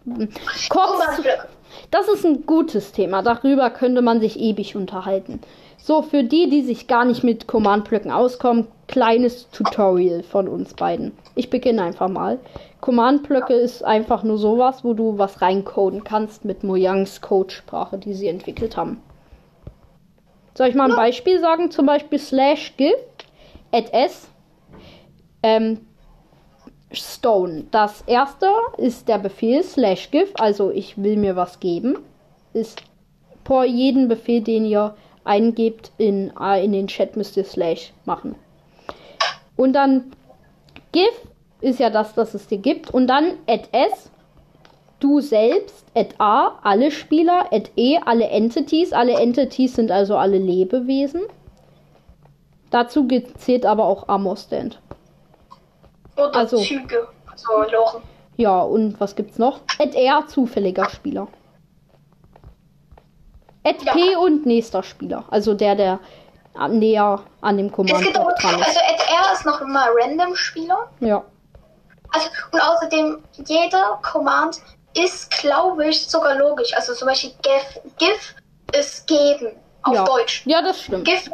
[0.05, 1.49] Kurz, Command-Blöcke.
[1.91, 3.23] das ist ein gutes Thema.
[3.23, 5.41] Darüber könnte man sich ewig unterhalten.
[5.79, 11.13] So, für die, die sich gar nicht mit Command-Blöcken auskommen, kleines Tutorial von uns beiden.
[11.35, 12.39] Ich beginne einfach mal.
[12.85, 18.29] Command-Blöcke ist einfach nur sowas, wo du was reincoden kannst mit Mojangs Codesprache, die sie
[18.29, 19.01] entwickelt haben.
[20.53, 21.71] Soll ich mal ein Beispiel sagen?
[21.71, 22.99] Zum Beispiel slash give
[23.73, 24.29] at s
[25.43, 25.81] ähm,
[26.93, 27.65] stone.
[27.71, 32.01] Das erste ist der Befehl slash give, also ich will mir was geben.
[32.53, 32.83] Ist
[33.47, 34.95] vor jedem Befehl, den ihr
[35.25, 38.35] eingebt in, äh, in den Chat, müsst ihr slash machen.
[39.57, 40.13] Und dann
[40.93, 41.09] give
[41.65, 42.91] ist ja das, das es dir gibt.
[42.91, 44.11] Und dann at s
[45.01, 48.93] du selbst, at A, alle Spieler, at E, alle Entities.
[48.93, 51.23] Alle Entities sind also alle Lebewesen.
[52.71, 53.07] Dazu
[53.39, 54.81] zählt aber auch Ammo-Stand.
[56.17, 58.03] Oder Also- Züge, also Loren.
[58.37, 59.61] Ja, und was gibt's noch?
[59.79, 61.29] At R, zufälliger Spieler.
[63.63, 63.93] At Ja.
[63.93, 65.25] P und nächster Spieler.
[65.31, 66.01] Also der, der
[66.69, 67.71] näher an dem
[68.21, 68.67] aber, dran ist.
[68.67, 70.89] also at R ist noch immer Random-Spieler.
[71.01, 71.25] Ja.
[72.13, 74.61] Also, und außerdem, jeder Command
[74.95, 76.73] ist, glaube ich, sogar logisch.
[76.75, 78.35] Also zum Beispiel GIF, GIF
[78.73, 80.05] ist geben auf ja.
[80.05, 80.43] Deutsch.
[80.47, 81.05] Ja, das stimmt.
[81.05, 81.29] GIF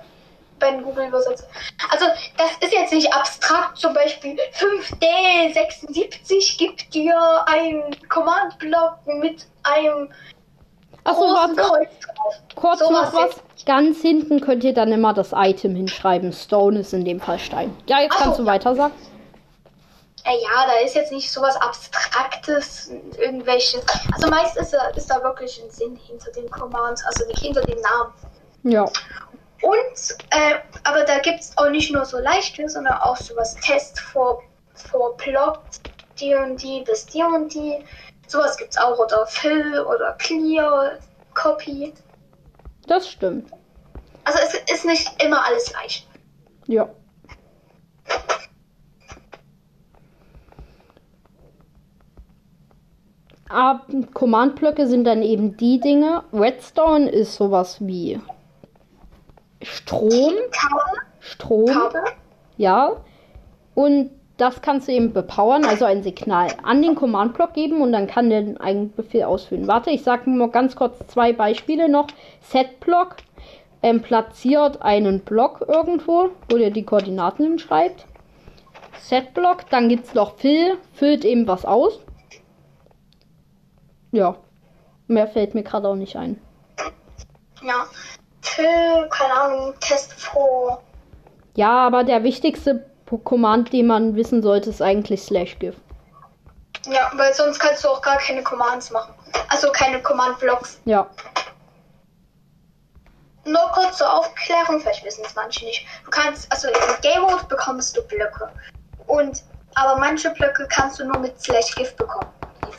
[0.61, 1.47] wenn Google übersetzt.
[1.91, 2.07] Also
[2.37, 10.09] das ist jetzt nicht abstrakt, zum Beispiel 5D76 gibt dir einen Command-Block mit einem
[11.05, 11.55] Achso, großen warte.
[11.55, 12.35] Kreuz drauf.
[12.55, 13.41] Kurz Sowas noch was.
[13.65, 16.31] Ganz hinten könnt ihr dann immer das Item hinschreiben.
[16.33, 17.75] Stone ist in dem Fall Stein.
[17.87, 18.53] Ja, jetzt Ach so, kannst du ja.
[18.53, 18.93] weiter sagen.
[20.25, 23.81] Äh, ja, da ist jetzt nicht sowas Abstraktes, irgendwelche.
[24.13, 27.81] Also meist ist da, ist da wirklich ein Sinn hinter den Commands, also hinter dem
[27.81, 28.13] Namen.
[28.65, 28.85] Ja.
[29.63, 30.55] Und, äh,
[30.85, 34.43] aber da gibt es auch nicht nur so leichte, sondern auch sowas Test for,
[34.75, 35.61] for Plot,
[36.19, 37.85] die und die bis die und die.
[38.27, 38.99] Sowas gibt's auch.
[38.99, 40.99] Oder Fill oder Clear,
[41.35, 41.93] Copy.
[42.87, 43.51] Das stimmt.
[44.25, 46.07] Also es ist nicht immer alles leicht.
[46.67, 46.89] Ja.
[54.15, 56.23] Command-Blöcke sind dann eben die Dinge.
[56.33, 58.21] Redstone ist sowas wie
[59.63, 60.35] Strom.
[61.19, 61.71] Strom.
[62.57, 62.97] Ja.
[63.75, 68.07] Und das kannst du eben bepowern, also ein Signal an den Command-Block geben und dann
[68.07, 69.67] kann der einen Befehl ausführen.
[69.67, 72.07] Warte, ich sage nur ganz kurz zwei Beispiele noch.
[72.41, 73.17] Set-Block
[73.83, 78.07] ähm, platziert einen Block irgendwo, wo der die Koordinaten hinschreibt.
[78.99, 82.01] Set-Block, dann gibt es noch Fill, füllt eben was aus.
[84.12, 84.37] Ja,
[85.07, 86.40] mehr fällt mir gerade auch nicht ein.
[87.62, 87.87] Ja.
[88.42, 90.83] Fill, keine Ahnung, Test for.
[91.57, 92.87] Ja, aber der wichtigste
[93.25, 95.77] Command, den man wissen sollte, ist eigentlich slash give.
[96.87, 99.12] Ja, weil sonst kannst du auch gar keine Commands machen.
[99.49, 100.81] Also keine Command-Blocks.
[100.87, 101.09] Ja,
[103.44, 105.87] Nur kurz zur Aufklärung, vielleicht wissen es manche nicht.
[106.05, 108.51] Du kannst, also in Game Mode bekommst du Blöcke.
[109.07, 109.42] Und,
[109.75, 112.31] aber manche Blöcke kannst du nur mit Slash Gift bekommen.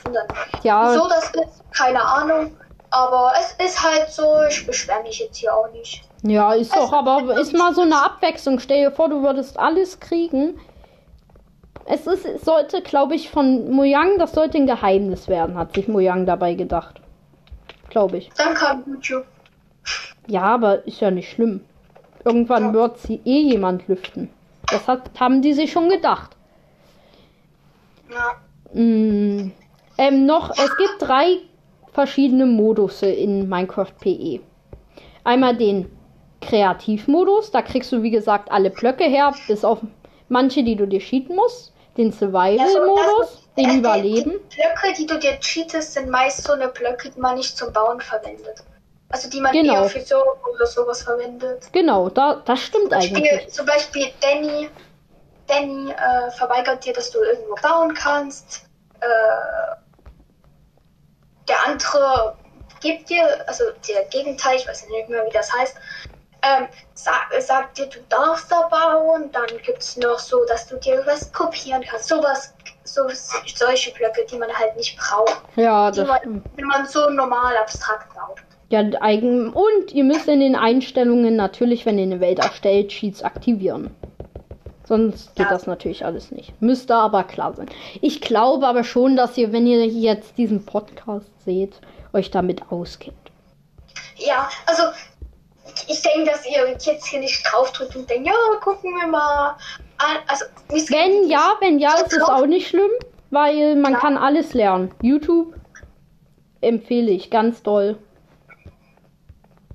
[0.10, 0.64] Mich.
[0.64, 2.56] ja, Wieso das ist, keine Ahnung.
[2.90, 6.04] Aber es ist halt so, ich beschwere mich jetzt hier auch nicht.
[6.24, 8.60] ja, ist doch, aber ist mal so eine Abwechslung.
[8.60, 10.60] Stell dir vor, du würdest alles kriegen.
[11.86, 15.88] Es ist, es sollte, glaube ich, von Mojang, das sollte ein Geheimnis werden, hat sich
[15.88, 17.02] Mojang dabei gedacht.
[17.90, 18.30] Glaube ich.
[18.38, 19.26] Dann kam YouTube.
[20.28, 21.62] Ja, aber ist ja nicht schlimm.
[22.24, 22.74] Irgendwann Ja.
[22.74, 24.30] wird sie eh jemand lüften.
[24.68, 26.36] Das hat, haben die sich schon gedacht.
[28.12, 28.36] Ja.
[28.80, 29.52] Mm,
[29.98, 31.38] ähm, noch, es gibt drei
[31.94, 34.40] verschiedene Modusse in Minecraft PE.
[35.24, 35.92] Einmal den
[36.42, 39.80] Kreativmodus, da kriegst du wie gesagt alle Blöcke her, bis auf
[40.30, 41.74] manche, die du dir cheaten musst.
[41.98, 44.32] Den Survival-Modus, den äh, Überleben.
[44.50, 47.74] Die Blöcke, die du dir cheatest, sind meist so eine Blöcke, die man nicht zum
[47.74, 48.64] Bauen verwendet.
[49.10, 49.74] Also die man Genau.
[49.74, 50.16] eher für so
[50.56, 51.68] oder sowas verwendet.
[51.74, 53.50] Genau, da, das stimmt Zum Beispiel, eigentlich.
[53.50, 54.70] zum Beispiel Danny,
[55.48, 58.64] Danny äh, verweigert dir, dass du irgendwo bauen kannst.
[59.02, 59.76] Äh,
[61.52, 62.36] der andere
[62.82, 65.76] gibt dir, also der Gegenteil, ich weiß nicht mehr, wie das heißt,
[66.44, 69.30] ähm, sag, sagt dir, du darfst da bauen.
[69.32, 72.08] Dann gibt es noch so, dass du dir was kopieren kannst.
[72.08, 73.04] Sowas, so,
[73.54, 75.44] solche Blöcke, die man halt nicht braucht.
[75.56, 78.40] Ja, das man, wenn man so normal abstrakt baut.
[78.70, 83.22] Ja, eigen und ihr müsst in den Einstellungen natürlich, wenn ihr eine Welt erstellt, Cheats
[83.22, 83.96] aktivieren.
[84.92, 85.52] Sonst geht Ja.
[85.54, 86.62] das natürlich alles nicht.
[86.62, 87.70] Müsste aber klar sein.
[88.02, 91.80] Ich glaube aber schon, dass ihr, wenn ihr jetzt diesen Podcast seht,
[92.12, 93.16] euch damit auskennt.
[94.18, 94.84] Ja, also
[95.88, 99.56] ich denke, dass ihr jetzt hier nicht draufdrückt und denkt, ja, gucken wir mal
[99.98, 100.18] an.
[100.28, 102.92] Also, Wenn ja, wenn ja, ist es auch nicht schlimm,
[103.30, 104.00] weil man Ja.
[104.00, 104.92] kann alles lernen.
[105.02, 105.56] YouTube
[106.60, 107.98] empfehle ich ganz doll.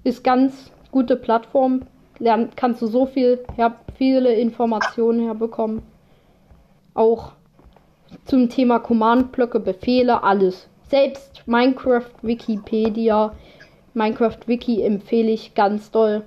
[0.05, 1.87] Ist ganz gute Plattform.
[2.19, 5.83] Lern, kannst du so viel her, viele Informationen herbekommen.
[6.95, 7.33] Auch
[8.25, 10.69] zum Thema Command-Blöcke, Befehle, alles.
[10.89, 13.35] Selbst Minecraft Wikipedia,
[13.95, 16.23] Minecraft Wiki empfehle ich ganz doll.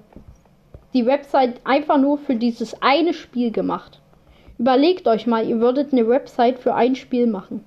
[0.94, 4.02] Die Website einfach nur für dieses eine Spiel gemacht.
[4.58, 7.64] Überlegt euch mal, ihr würdet eine Website für ein Spiel machen.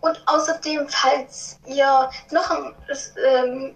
[0.00, 2.74] Und außerdem, falls ihr noch ein
[3.26, 3.72] ähm, äh,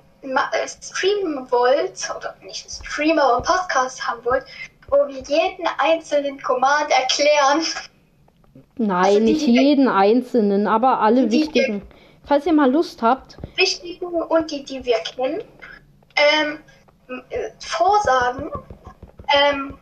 [0.66, 4.44] streamen wollt, oder nicht ein Streamer, aber einen Podcast haben wollt,
[4.88, 7.64] wo wir jeden einzelnen Command erklären,
[8.81, 11.83] Nein, Also die, nicht die- jeden einzelnen, aber alle die- die- wichtigen.
[12.24, 15.42] Falls ihr mal Lust habt, wichtigen und die, die wir kennen,
[16.16, 16.61] ähm,
[17.31, 18.50] äh, vorsagen,
[19.35, 19.78] ähm,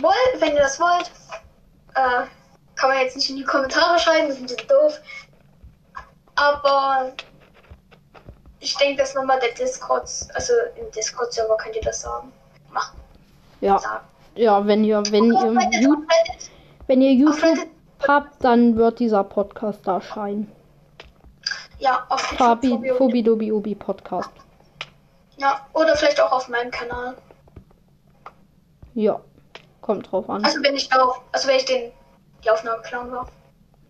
[0.00, 1.10] woll, wenn ihr das wollt,
[1.94, 2.26] äh,
[2.76, 5.00] kann man jetzt nicht in die Kommentare schreiben, das ist ein bisschen doof.
[6.36, 7.12] Aber
[8.60, 12.32] ich denke, dass nochmal der Discord, also im Discord-Server könnt ihr das sagen.
[12.70, 12.98] Machen,
[13.60, 14.04] ja, sagen.
[14.34, 16.50] ja, wenn ihr, wenn ihr, Reddit,
[16.86, 17.68] wenn ihr YouTube
[18.06, 20.52] habt, dann wird dieser Podcast da erscheinen.
[21.78, 22.92] ja, auf Fabi.
[22.96, 24.30] Fobi Dobi Obi Podcast.
[25.36, 27.16] Ja, oder vielleicht auch auf meinem Kanal.
[28.94, 29.20] Ja,
[29.80, 30.44] kommt drauf an.
[30.44, 31.92] Also wenn ich auf, also wenn ich den,
[32.44, 33.28] die Aufnahme klauen war.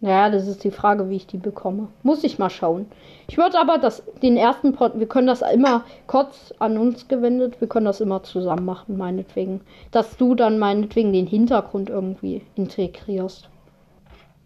[0.01, 1.89] Naja, das ist die Frage, wie ich die bekomme.
[2.03, 2.91] Muss ich mal schauen.
[3.31, 7.61] Ich würde aber das, den ersten Pod, wir können das immer kurz an uns gewendet,
[7.61, 9.61] wir können das immer zusammen machen, meinetwegen.
[9.91, 13.51] Dass du dann meinetwegen den Hintergrund irgendwie integrierst.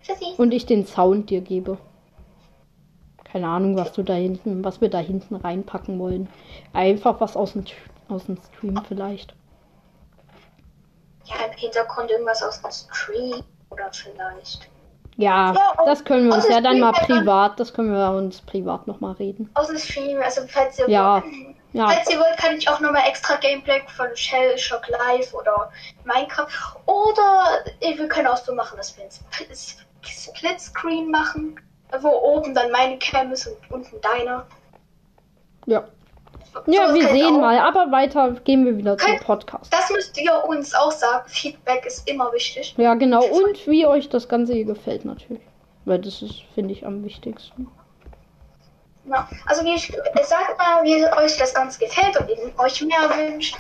[0.03, 0.35] Tschüssi.
[0.37, 1.79] Und ich den Sound dir gebe.
[3.23, 6.29] Keine Ahnung, was du da hinten, was wir da hinten reinpacken wollen.
[6.73, 7.65] Einfach was aus dem,
[8.09, 9.33] aus dem Stream vielleicht.
[11.25, 14.72] Ja, im Hintergrund irgendwas aus dem Stream oder vielleicht.
[15.17, 18.87] Ja, Ja, das können wir uns ja dann mal privat, das können wir uns privat
[18.87, 19.51] nochmal reden.
[19.55, 21.23] Aus dem Stream, also falls ihr Ja.
[21.23, 21.25] wollt.
[21.75, 25.71] Ja, Falls ihr wollt, kann ich auch nochmal extra Gameplay von Shell Shock Live oder
[26.05, 26.47] Minecraft.
[26.87, 27.47] Oder
[27.81, 31.59] wir können auch so machen, dass wir ein Spl- Split Screen machen,
[32.01, 34.45] wo oben dann meine Cam ist und unten deine.
[35.67, 35.85] ja.
[36.67, 37.41] Ja, wir sehen auch.
[37.41, 39.73] mal, aber weiter gehen wir wieder zum Könnt- Podcast.
[39.73, 41.25] Das müsst ihr uns auch sagen.
[41.29, 42.75] Feedback ist immer wichtig.
[42.77, 43.25] Ja, genau.
[43.25, 45.43] Und wie euch das Ganze hier gefällt natürlich.
[45.85, 47.69] Weil das ist, finde ich, am wichtigsten.
[49.11, 49.29] Ja.
[49.47, 49.89] Also wie ich,
[50.23, 53.57] sagt mal, wie euch das Ganze gefällt und ihr euch mehr wünscht.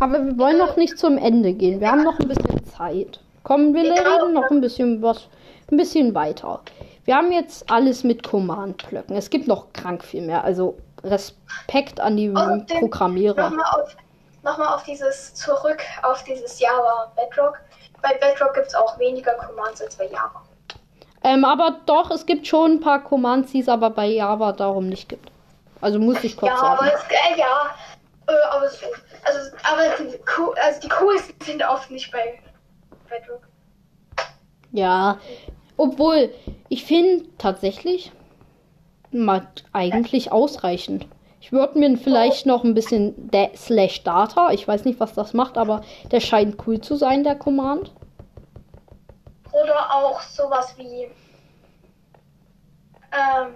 [0.00, 1.80] Aber wir wollen noch nicht zum Ende gehen.
[1.80, 3.20] Wir haben noch ein bisschen Zeit.
[3.42, 5.28] Komm, wir reden noch ein bisschen was,
[5.70, 6.60] ein bisschen weiter.
[7.04, 9.14] Wir haben jetzt alles mit Command-Blöcken.
[9.14, 10.42] Es gibt noch krank viel mehr.
[10.42, 13.50] Also Respekt an die Außerdem Programmierer.
[13.50, 13.96] Nochmal auf,
[14.42, 17.58] noch mal auf dieses zurück, auf dieses Java Bedrock.
[18.02, 20.42] Bei Bedrock gibt es auch weniger Commands als bei Java.
[21.24, 24.88] Ähm, aber doch, es gibt schon ein paar Commands, die es aber bei Java darum
[24.88, 25.30] nicht gibt.
[25.80, 26.78] Also muss ich kurz Ja, sagen.
[26.78, 27.74] aber es, äh, ja,
[28.28, 28.86] äh, aber so,
[29.24, 32.38] also, aber die, cool- also die coolsten sind oft nicht bei
[33.08, 33.42] Bedrock.
[34.72, 35.18] Ja,
[35.76, 36.32] obwohl
[36.68, 38.12] ich finde tatsächlich
[39.10, 41.06] mal eigentlich ausreichend.
[41.40, 45.32] Ich würde mir vielleicht noch ein bisschen der Slash Data, ich weiß nicht, was das
[45.32, 47.92] macht, aber der scheint cool zu sein, der Command.
[49.52, 51.04] Oder auch sowas wie,
[53.12, 53.54] ähm,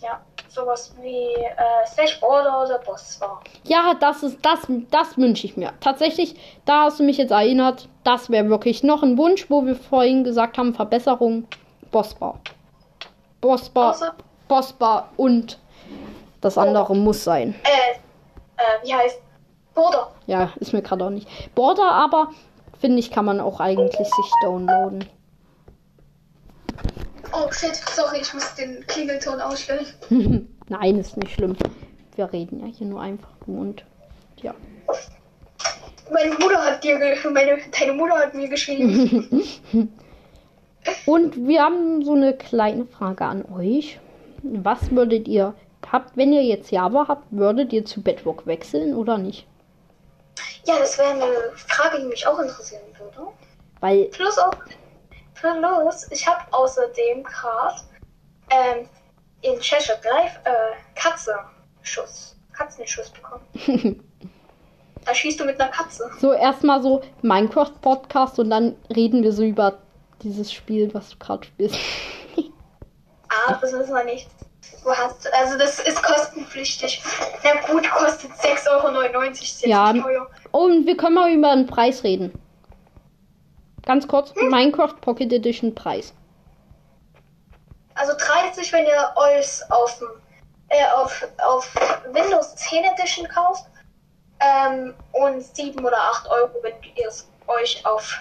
[0.00, 3.42] ja, sowas wie äh, Slash Border oder Boss war.
[3.64, 5.72] Ja, das ist das, das wünsche ich mir.
[5.80, 9.76] Tatsächlich, da hast du mich jetzt erinnert, das wäre wirklich noch ein Wunsch, wo wir
[9.76, 11.46] vorhin gesagt haben, Verbesserung,
[11.90, 12.40] Bossbar.
[13.40, 14.14] Bossbar, Außer,
[14.52, 15.58] Bossbar und
[16.42, 17.54] das andere muss sein.
[17.64, 17.92] äh,
[18.58, 19.18] äh, wie heißt
[19.74, 20.10] Border.
[20.26, 21.26] Ja, ist mir gerade auch nicht.
[21.54, 22.28] Border aber,
[22.78, 25.08] finde ich, kann man auch eigentlich sich downloaden.
[27.32, 29.86] Oh shit, sorry, ich muss den Klingelton ausstellen.
[30.68, 31.56] Nein, ist nicht schlimm.
[32.16, 33.86] Wir reden ja hier nur einfach und
[34.42, 34.54] ja.
[36.12, 36.98] Meine Mutter hat dir,
[37.32, 39.48] meine, deine Mutter hat mir geschrieben.
[41.06, 44.00] Und wir haben so eine kleine Frage an euch.
[44.42, 45.54] Was würdet ihr
[45.90, 49.46] habt, wenn ihr jetzt Java habt, würdet ihr zu Bedrock wechseln oder nicht?
[50.66, 53.28] ja, das wäre eine Frage, die mich auch interessieren würde.
[53.80, 54.54] Weil Plus auch,
[55.34, 57.80] plus, ich habe außerdem gerade
[58.50, 58.88] ähm,
[59.40, 63.44] in Cheshire Drive äh, Katzenschuss, Katzenschuss bekommen.
[65.04, 66.10] da schießt du mit einer Katze.
[66.20, 69.78] so erstmal so Minecraft Podcast und dann reden wir so über
[70.22, 71.76] dieses Spiel, was du gerade spielst.
[73.46, 74.28] Ah, das wissen wir nicht.
[74.84, 77.02] Du hast, also das ist kostenpflichtig.
[77.44, 79.22] Na gut, kostet 6,99 Euro.
[79.30, 79.92] Ist Ja.
[79.92, 80.28] teuer.
[80.50, 82.32] Und wir können mal über den Preis reden.
[83.84, 86.12] Ganz kurz, Minecraft Pocket Edition Preis.
[87.94, 90.02] Also 30, wenn ihr euch auf,
[90.68, 91.74] äh, auf, auf
[92.12, 93.64] Windows 10 Edition kauft.
[94.40, 98.18] Ähm, und 7 oder 8 Euro, wenn ihr es euch auf.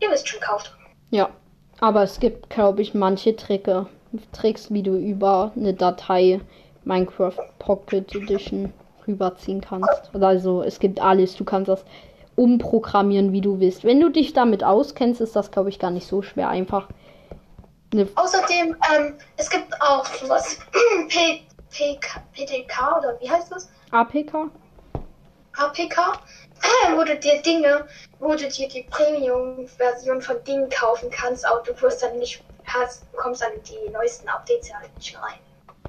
[0.00, 0.74] Ihr wisst schon kauft.
[1.10, 1.28] Ja,
[1.80, 3.86] aber es gibt, glaube ich, manche Tricke,
[4.32, 6.40] Tricks, wie du über eine Datei
[6.84, 8.72] Minecraft Pocket Edition
[9.06, 10.10] rüberziehen kannst.
[10.14, 11.84] Also es gibt alles, du kannst das
[12.36, 13.84] umprogrammieren, wie du willst.
[13.84, 16.48] Wenn du dich damit auskennst, ist das, glaube ich, gar nicht so schwer.
[16.48, 16.88] Einfach
[17.92, 20.58] eine Außerdem, ähm, es gibt auch sowas.
[21.08, 23.70] P, PK, PTK oder wie heißt das?
[23.90, 24.50] APK.
[25.56, 26.20] APK,
[26.94, 27.84] wo du dir Dinge,
[28.18, 33.04] wo du dir die Premium-Version von Dingen kaufen kannst, aber du wirst dann nicht, hast,
[33.16, 35.38] kommst dann die neuesten Updates ja nicht rein.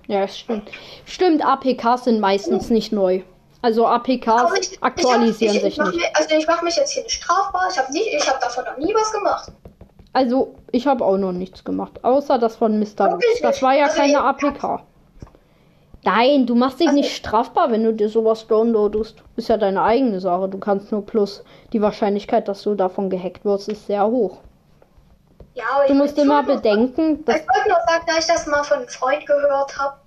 [0.07, 0.69] Ja, stimmt.
[1.05, 3.21] Stimmt, APKs sind meistens nicht neu.
[3.61, 5.95] Also APKs ich- aktualisieren ich hab, ich, sich nicht.
[5.95, 7.67] Mir, also ich mache mich jetzt hier nicht strafbar.
[7.71, 9.51] Ich habe nicht, ich habe davon noch nie was gemacht.
[10.13, 13.11] Also, ich habe auch noch nichts gemacht, außer das von Mr.
[13.11, 13.41] Wirklich.
[13.41, 14.81] Das war ja Also, keine APK.
[16.03, 19.21] Nein, du machst dich Also- nicht strafbar, wenn du dir sowas downloadest.
[19.35, 20.49] Ist ja deine eigene Sache.
[20.49, 21.43] Du kannst nur plus.
[21.73, 24.39] Die Wahrscheinlichkeit, dass du davon gehackt wirst, ist sehr hoch.
[25.53, 27.35] Ja, aber Du ich- musst immer bedenken, dass.
[27.41, 29.97] Ich wollte nur sagen, da ich das mal von einem Freund gehört habe,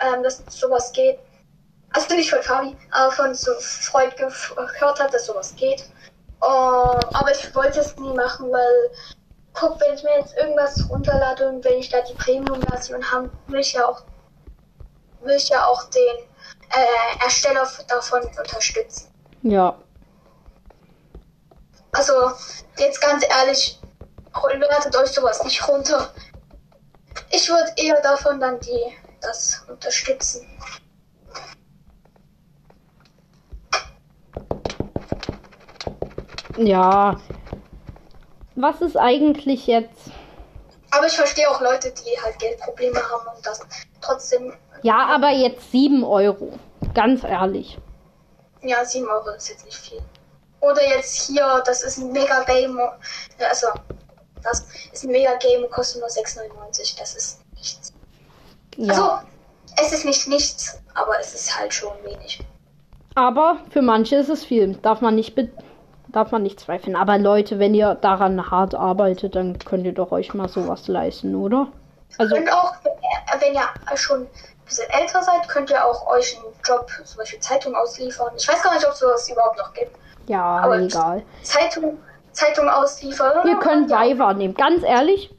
[0.00, 1.18] ähm, dass sowas geht.
[1.92, 5.82] Also nicht von Fabi, aber von so einem Freund gehört habe, dass sowas geht.
[6.42, 8.90] Äh, aber ich wollte es nie machen, weil
[9.54, 13.60] guck, wenn ich mir jetzt irgendwas runterlade und wenn ich da die Premium-Version habe, will
[13.60, 14.02] ich ja auch,
[15.26, 16.16] will ich ja auch den
[16.70, 19.12] äh, Ersteller davon unterstützen.
[19.42, 19.76] Ja.
[21.92, 22.32] Also,
[22.78, 23.80] jetzt ganz ehrlich,
[24.68, 26.12] ladet euch sowas nicht runter.
[27.30, 30.46] Ich würde eher davon dann die das unterstützen.
[36.56, 37.20] Ja.
[38.54, 40.10] Was ist eigentlich jetzt?
[40.96, 43.60] Aber ich verstehe auch Leute, die halt Geldprobleme haben und das
[44.00, 46.58] trotzdem, Ja, aber jetzt 7 Euro.
[46.94, 47.78] Ganz ehrlich.
[48.62, 50.00] ja, 7 Euro ist jetzt nicht viel.
[50.60, 52.78] Oder jetzt hier, das ist ein Mega Game,
[53.38, 53.66] also,
[54.42, 56.98] das ist ein Mega Game und kostet nur 6,99.
[56.98, 57.92] Das ist nichts.
[58.76, 58.92] Ja.
[58.92, 59.18] Also,
[59.78, 62.40] es ist nicht nichts, aber es ist halt schon wenig.
[63.14, 64.74] Aber für manche ist es viel.
[64.76, 65.50] Darf man nicht be
[66.16, 66.96] darf man nicht zweifeln.
[66.96, 71.34] Aber Leute, wenn ihr daran hart arbeitet, dann könnt ihr doch euch mal sowas leisten,
[71.34, 71.68] oder?
[72.16, 72.72] Also, Und auch,
[73.40, 74.28] wenn ihr schon ein
[74.64, 78.30] bisschen älter seid, könnt ihr auch euch einen Job, zum Beispiel Zeitung ausliefern.
[78.36, 79.90] Ich weiß gar nicht, ob es sowas überhaupt noch gibt.
[80.26, 81.22] ja, aber- egal.
[81.42, 81.98] Zeitung,
[82.32, 83.46] Zeitung ausliefern.
[83.46, 84.54] Ihr könnt Viva nehmen.
[84.54, 85.30] Ganz ehrlich.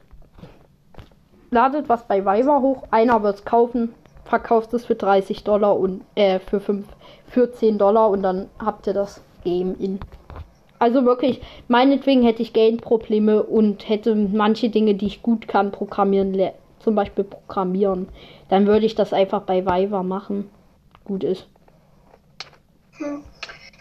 [1.50, 2.84] Ladet was bei Viva hoch.
[2.90, 3.94] Einer wird's kaufen.
[4.24, 6.86] Verkauft es für 30 Dollar und äh, für 5,
[7.28, 9.98] für 10 Dollar und dann habt ihr das Game in.
[10.78, 16.36] Also wirklich, meinetwegen hätte ich Geldprobleme und hätte manche Dinge, die ich gut kann, programmieren,
[16.78, 18.08] zum Beispiel programmieren.
[18.48, 20.50] Dann würde ich das einfach bei Viva machen.
[21.04, 21.48] Gut ist.
[22.98, 23.22] Hm.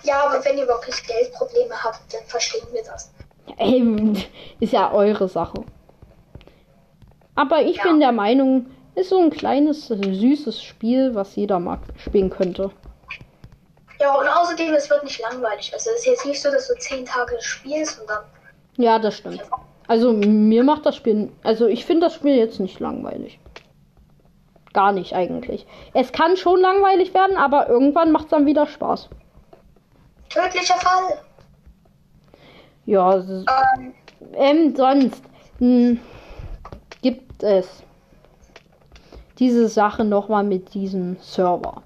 [0.04, 3.14] Ja, aber wenn ihr wirklich Geldprobleme habt, dann verstehen wir das.
[3.60, 4.16] Ähm,
[4.60, 5.64] ist ja eure Sache.
[7.36, 7.84] Aber ich Ja.
[7.84, 12.72] bin der Meinung, ist so ein kleines, äh, süßes Spiel, was jeder mag spielen könnte.
[14.00, 15.74] Ja, und außerdem, es wird nicht langweilig.
[15.74, 18.24] Also es ist jetzt nicht so, dass du zehn Tage spielst und dann.
[18.78, 19.42] Ja, das stimmt.
[19.88, 23.40] Also mir macht das Spiel, also ich finde das Spiel jetzt nicht langweilig.
[24.74, 25.66] Gar nicht eigentlich.
[25.94, 29.10] Es kann schon langweilig werden, aber irgendwann macht es dann wieder Spaß.
[30.30, 31.22] Tödlicher Fall.
[32.86, 33.94] Ja, Ähm,
[34.34, 35.24] ähm, sonst
[35.60, 36.00] hm,
[37.02, 37.84] gibt es
[39.40, 41.84] diese Sache nochmal mit diesem Server.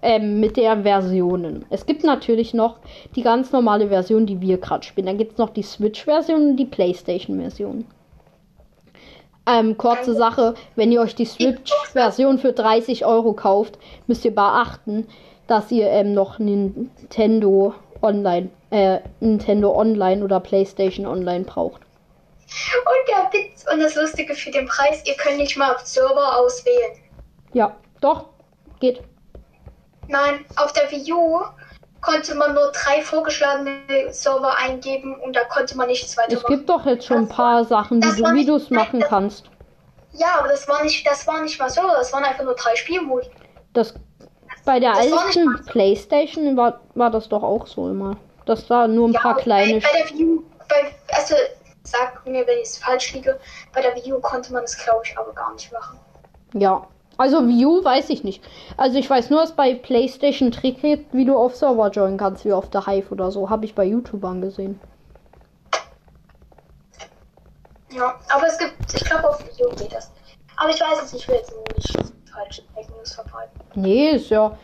[0.00, 1.64] Ähm, mit der Versionen.
[1.70, 2.78] Es gibt natürlich noch
[3.16, 5.06] die ganz normale Version, die wir gerade spielen.
[5.08, 7.84] Dann gibt es noch die Switch-Version und die PlayStation-Version.
[9.48, 15.08] Ähm, kurze Sache, wenn ihr euch die Switch-Version für 30 Euro kauft, müsst ihr beachten,
[15.48, 21.80] dass ihr ähm, noch Nintendo Online, äh, Nintendo Online oder PlayStation Online braucht.
[21.80, 26.38] und der Witz und das Lustige für den Preis, ihr könnt nicht mal auf Server
[26.38, 26.92] auswählen.
[27.52, 28.26] Ja, doch,
[28.78, 29.02] geht.
[30.08, 31.40] Nein, auf der Wii U
[32.00, 36.68] konnte man nur drei vorgeschlagene Server eingeben und da konnte man nichts weiter Es gibt
[36.68, 39.00] doch jetzt schon ein paar Sachen, Das die du, war wie nicht- du es machen
[39.00, 39.50] das- kannst.
[40.12, 42.74] Ja, aber das war nicht, das war nicht mal Server, das waren einfach nur drei
[42.76, 43.28] Spielmodi.
[43.74, 43.94] Das
[44.64, 45.72] bei der Das war alten so.
[45.72, 48.16] PlayStation war, war das doch auch so immer.
[48.46, 49.80] Das war nur ein Ja, paar bei, kleine.
[49.80, 51.34] bei der Wii bei, also
[51.82, 53.38] sag mir, wenn ich es falsch liege,
[53.74, 55.98] bei der Wii U konnte man das glaube ich aber gar nicht machen.
[56.54, 56.86] Ja.
[57.18, 58.42] Also View weiß ich nicht.
[58.76, 62.44] Also ich weiß nur, dass bei PlayStation Trick gibt, wie du auf Server joinen kannst,
[62.44, 63.50] wie auf der Hive oder so.
[63.50, 64.80] Habe ich bei YouTubern gesehen.
[67.90, 70.12] Ja, aber es gibt, ich glaube auf U geht das.
[70.56, 73.60] Aber ich weiß es nicht, ich will jetzt nicht falsche Fake News verbreiten.
[73.74, 74.56] Nee, ist ja.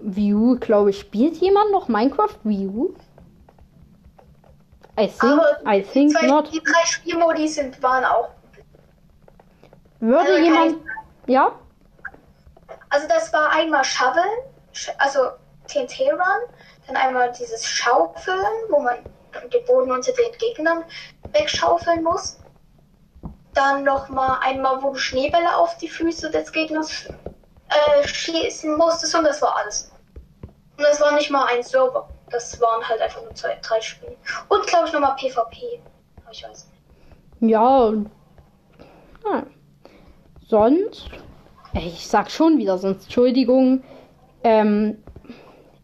[0.00, 1.00] View, glaube ich.
[1.00, 2.90] Spielt jemand noch Minecraft View?
[4.98, 6.52] I think, Aber I think zwei, not.
[6.52, 8.30] die drei Spielmodi sind, waren auch.
[10.00, 10.76] Würde Also jemand.
[11.26, 11.52] Ja?
[12.88, 14.24] Also das war einmal Shoveln,
[14.98, 15.30] also
[15.66, 16.54] TNT Run,
[16.86, 18.36] dann einmal dieses Schaufeln,
[18.68, 18.96] wo man
[19.52, 20.84] den Boden unter den Gegnern
[21.32, 22.38] wegschaufeln muss.
[23.54, 27.08] Dann nochmal einmal, wo du Schneebälle auf die Füße des Gegners
[27.68, 29.90] äh, schießen musstest und das war alles.
[30.76, 32.08] Und das war nicht mal ein Server.
[32.30, 34.16] Das waren halt einfach nur zwei, drei Spiele.
[34.48, 35.80] Und glaube ich nochmal PvP.
[36.22, 37.52] Aber ich weiß nicht.
[37.52, 37.92] Ja.
[39.24, 39.42] Ah.
[40.48, 41.10] Sonst.
[41.72, 43.04] Ey, Ich sag schon wieder sonst.
[43.04, 43.82] Entschuldigung.
[44.42, 44.98] Ähm,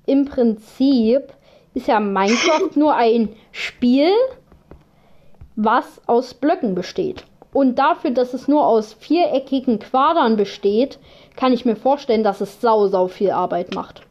[0.05, 1.33] Im Prinzip
[1.75, 4.11] ist ja Minecraft nur ein Spiel,
[5.55, 7.25] was aus Blöcken besteht.
[7.53, 10.99] Und dafür, dass es nur aus viereckigen Quadern besteht,
[11.37, 14.03] kann ich mir vorstellen, dass es sau, sau viel Arbeit macht.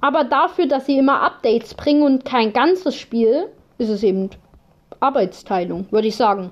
[0.00, 3.46] Aber dafür, dass sie immer Updates bringen und kein ganzes Spiel,
[3.78, 4.28] ist es eben
[5.00, 6.50] Arbeitsteilung, würde ich sagen.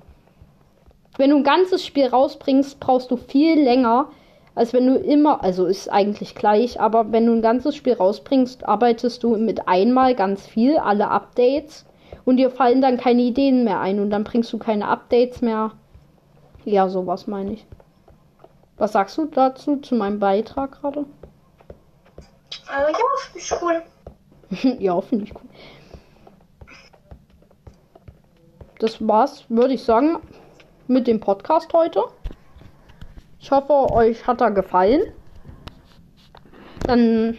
[1.18, 4.08] Wenn du ein ganzes Spiel rausbringst, brauchst du viel länger,
[4.54, 8.66] als wenn du immer, also ist eigentlich gleich, aber wenn du ein ganzes Spiel rausbringst,
[8.66, 11.86] arbeitest du mit einmal ganz viel, alle Updates
[12.24, 15.72] Und dir fallen dann keine Ideen mehr ein und dann bringst du keine Updates mehr.
[16.64, 17.66] Ja, sowas meine ich.
[18.76, 21.04] Was sagst du dazu zu meinem Beitrag gerade?
[22.68, 22.98] Also ja,
[23.32, 24.76] finde ich cool.
[24.80, 25.48] ja, finde ich cool.
[28.78, 30.18] Das war's, würde ich sagen,
[30.88, 32.04] mit dem Podcast heute.
[33.38, 35.02] Ich hoffe, euch hat er gefallen.
[36.86, 37.38] Dann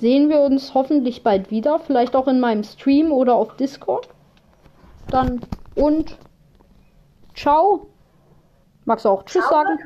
[0.00, 1.78] sehen wir uns hoffentlich bald wieder.
[1.78, 4.08] Vielleicht auch in meinem Stream oder auf Discord.
[5.10, 5.40] Dann
[5.74, 6.16] und
[7.34, 7.88] ciao.
[8.84, 9.64] Magst du auch Tschüss Ciao.
[9.64, 9.78] sagen?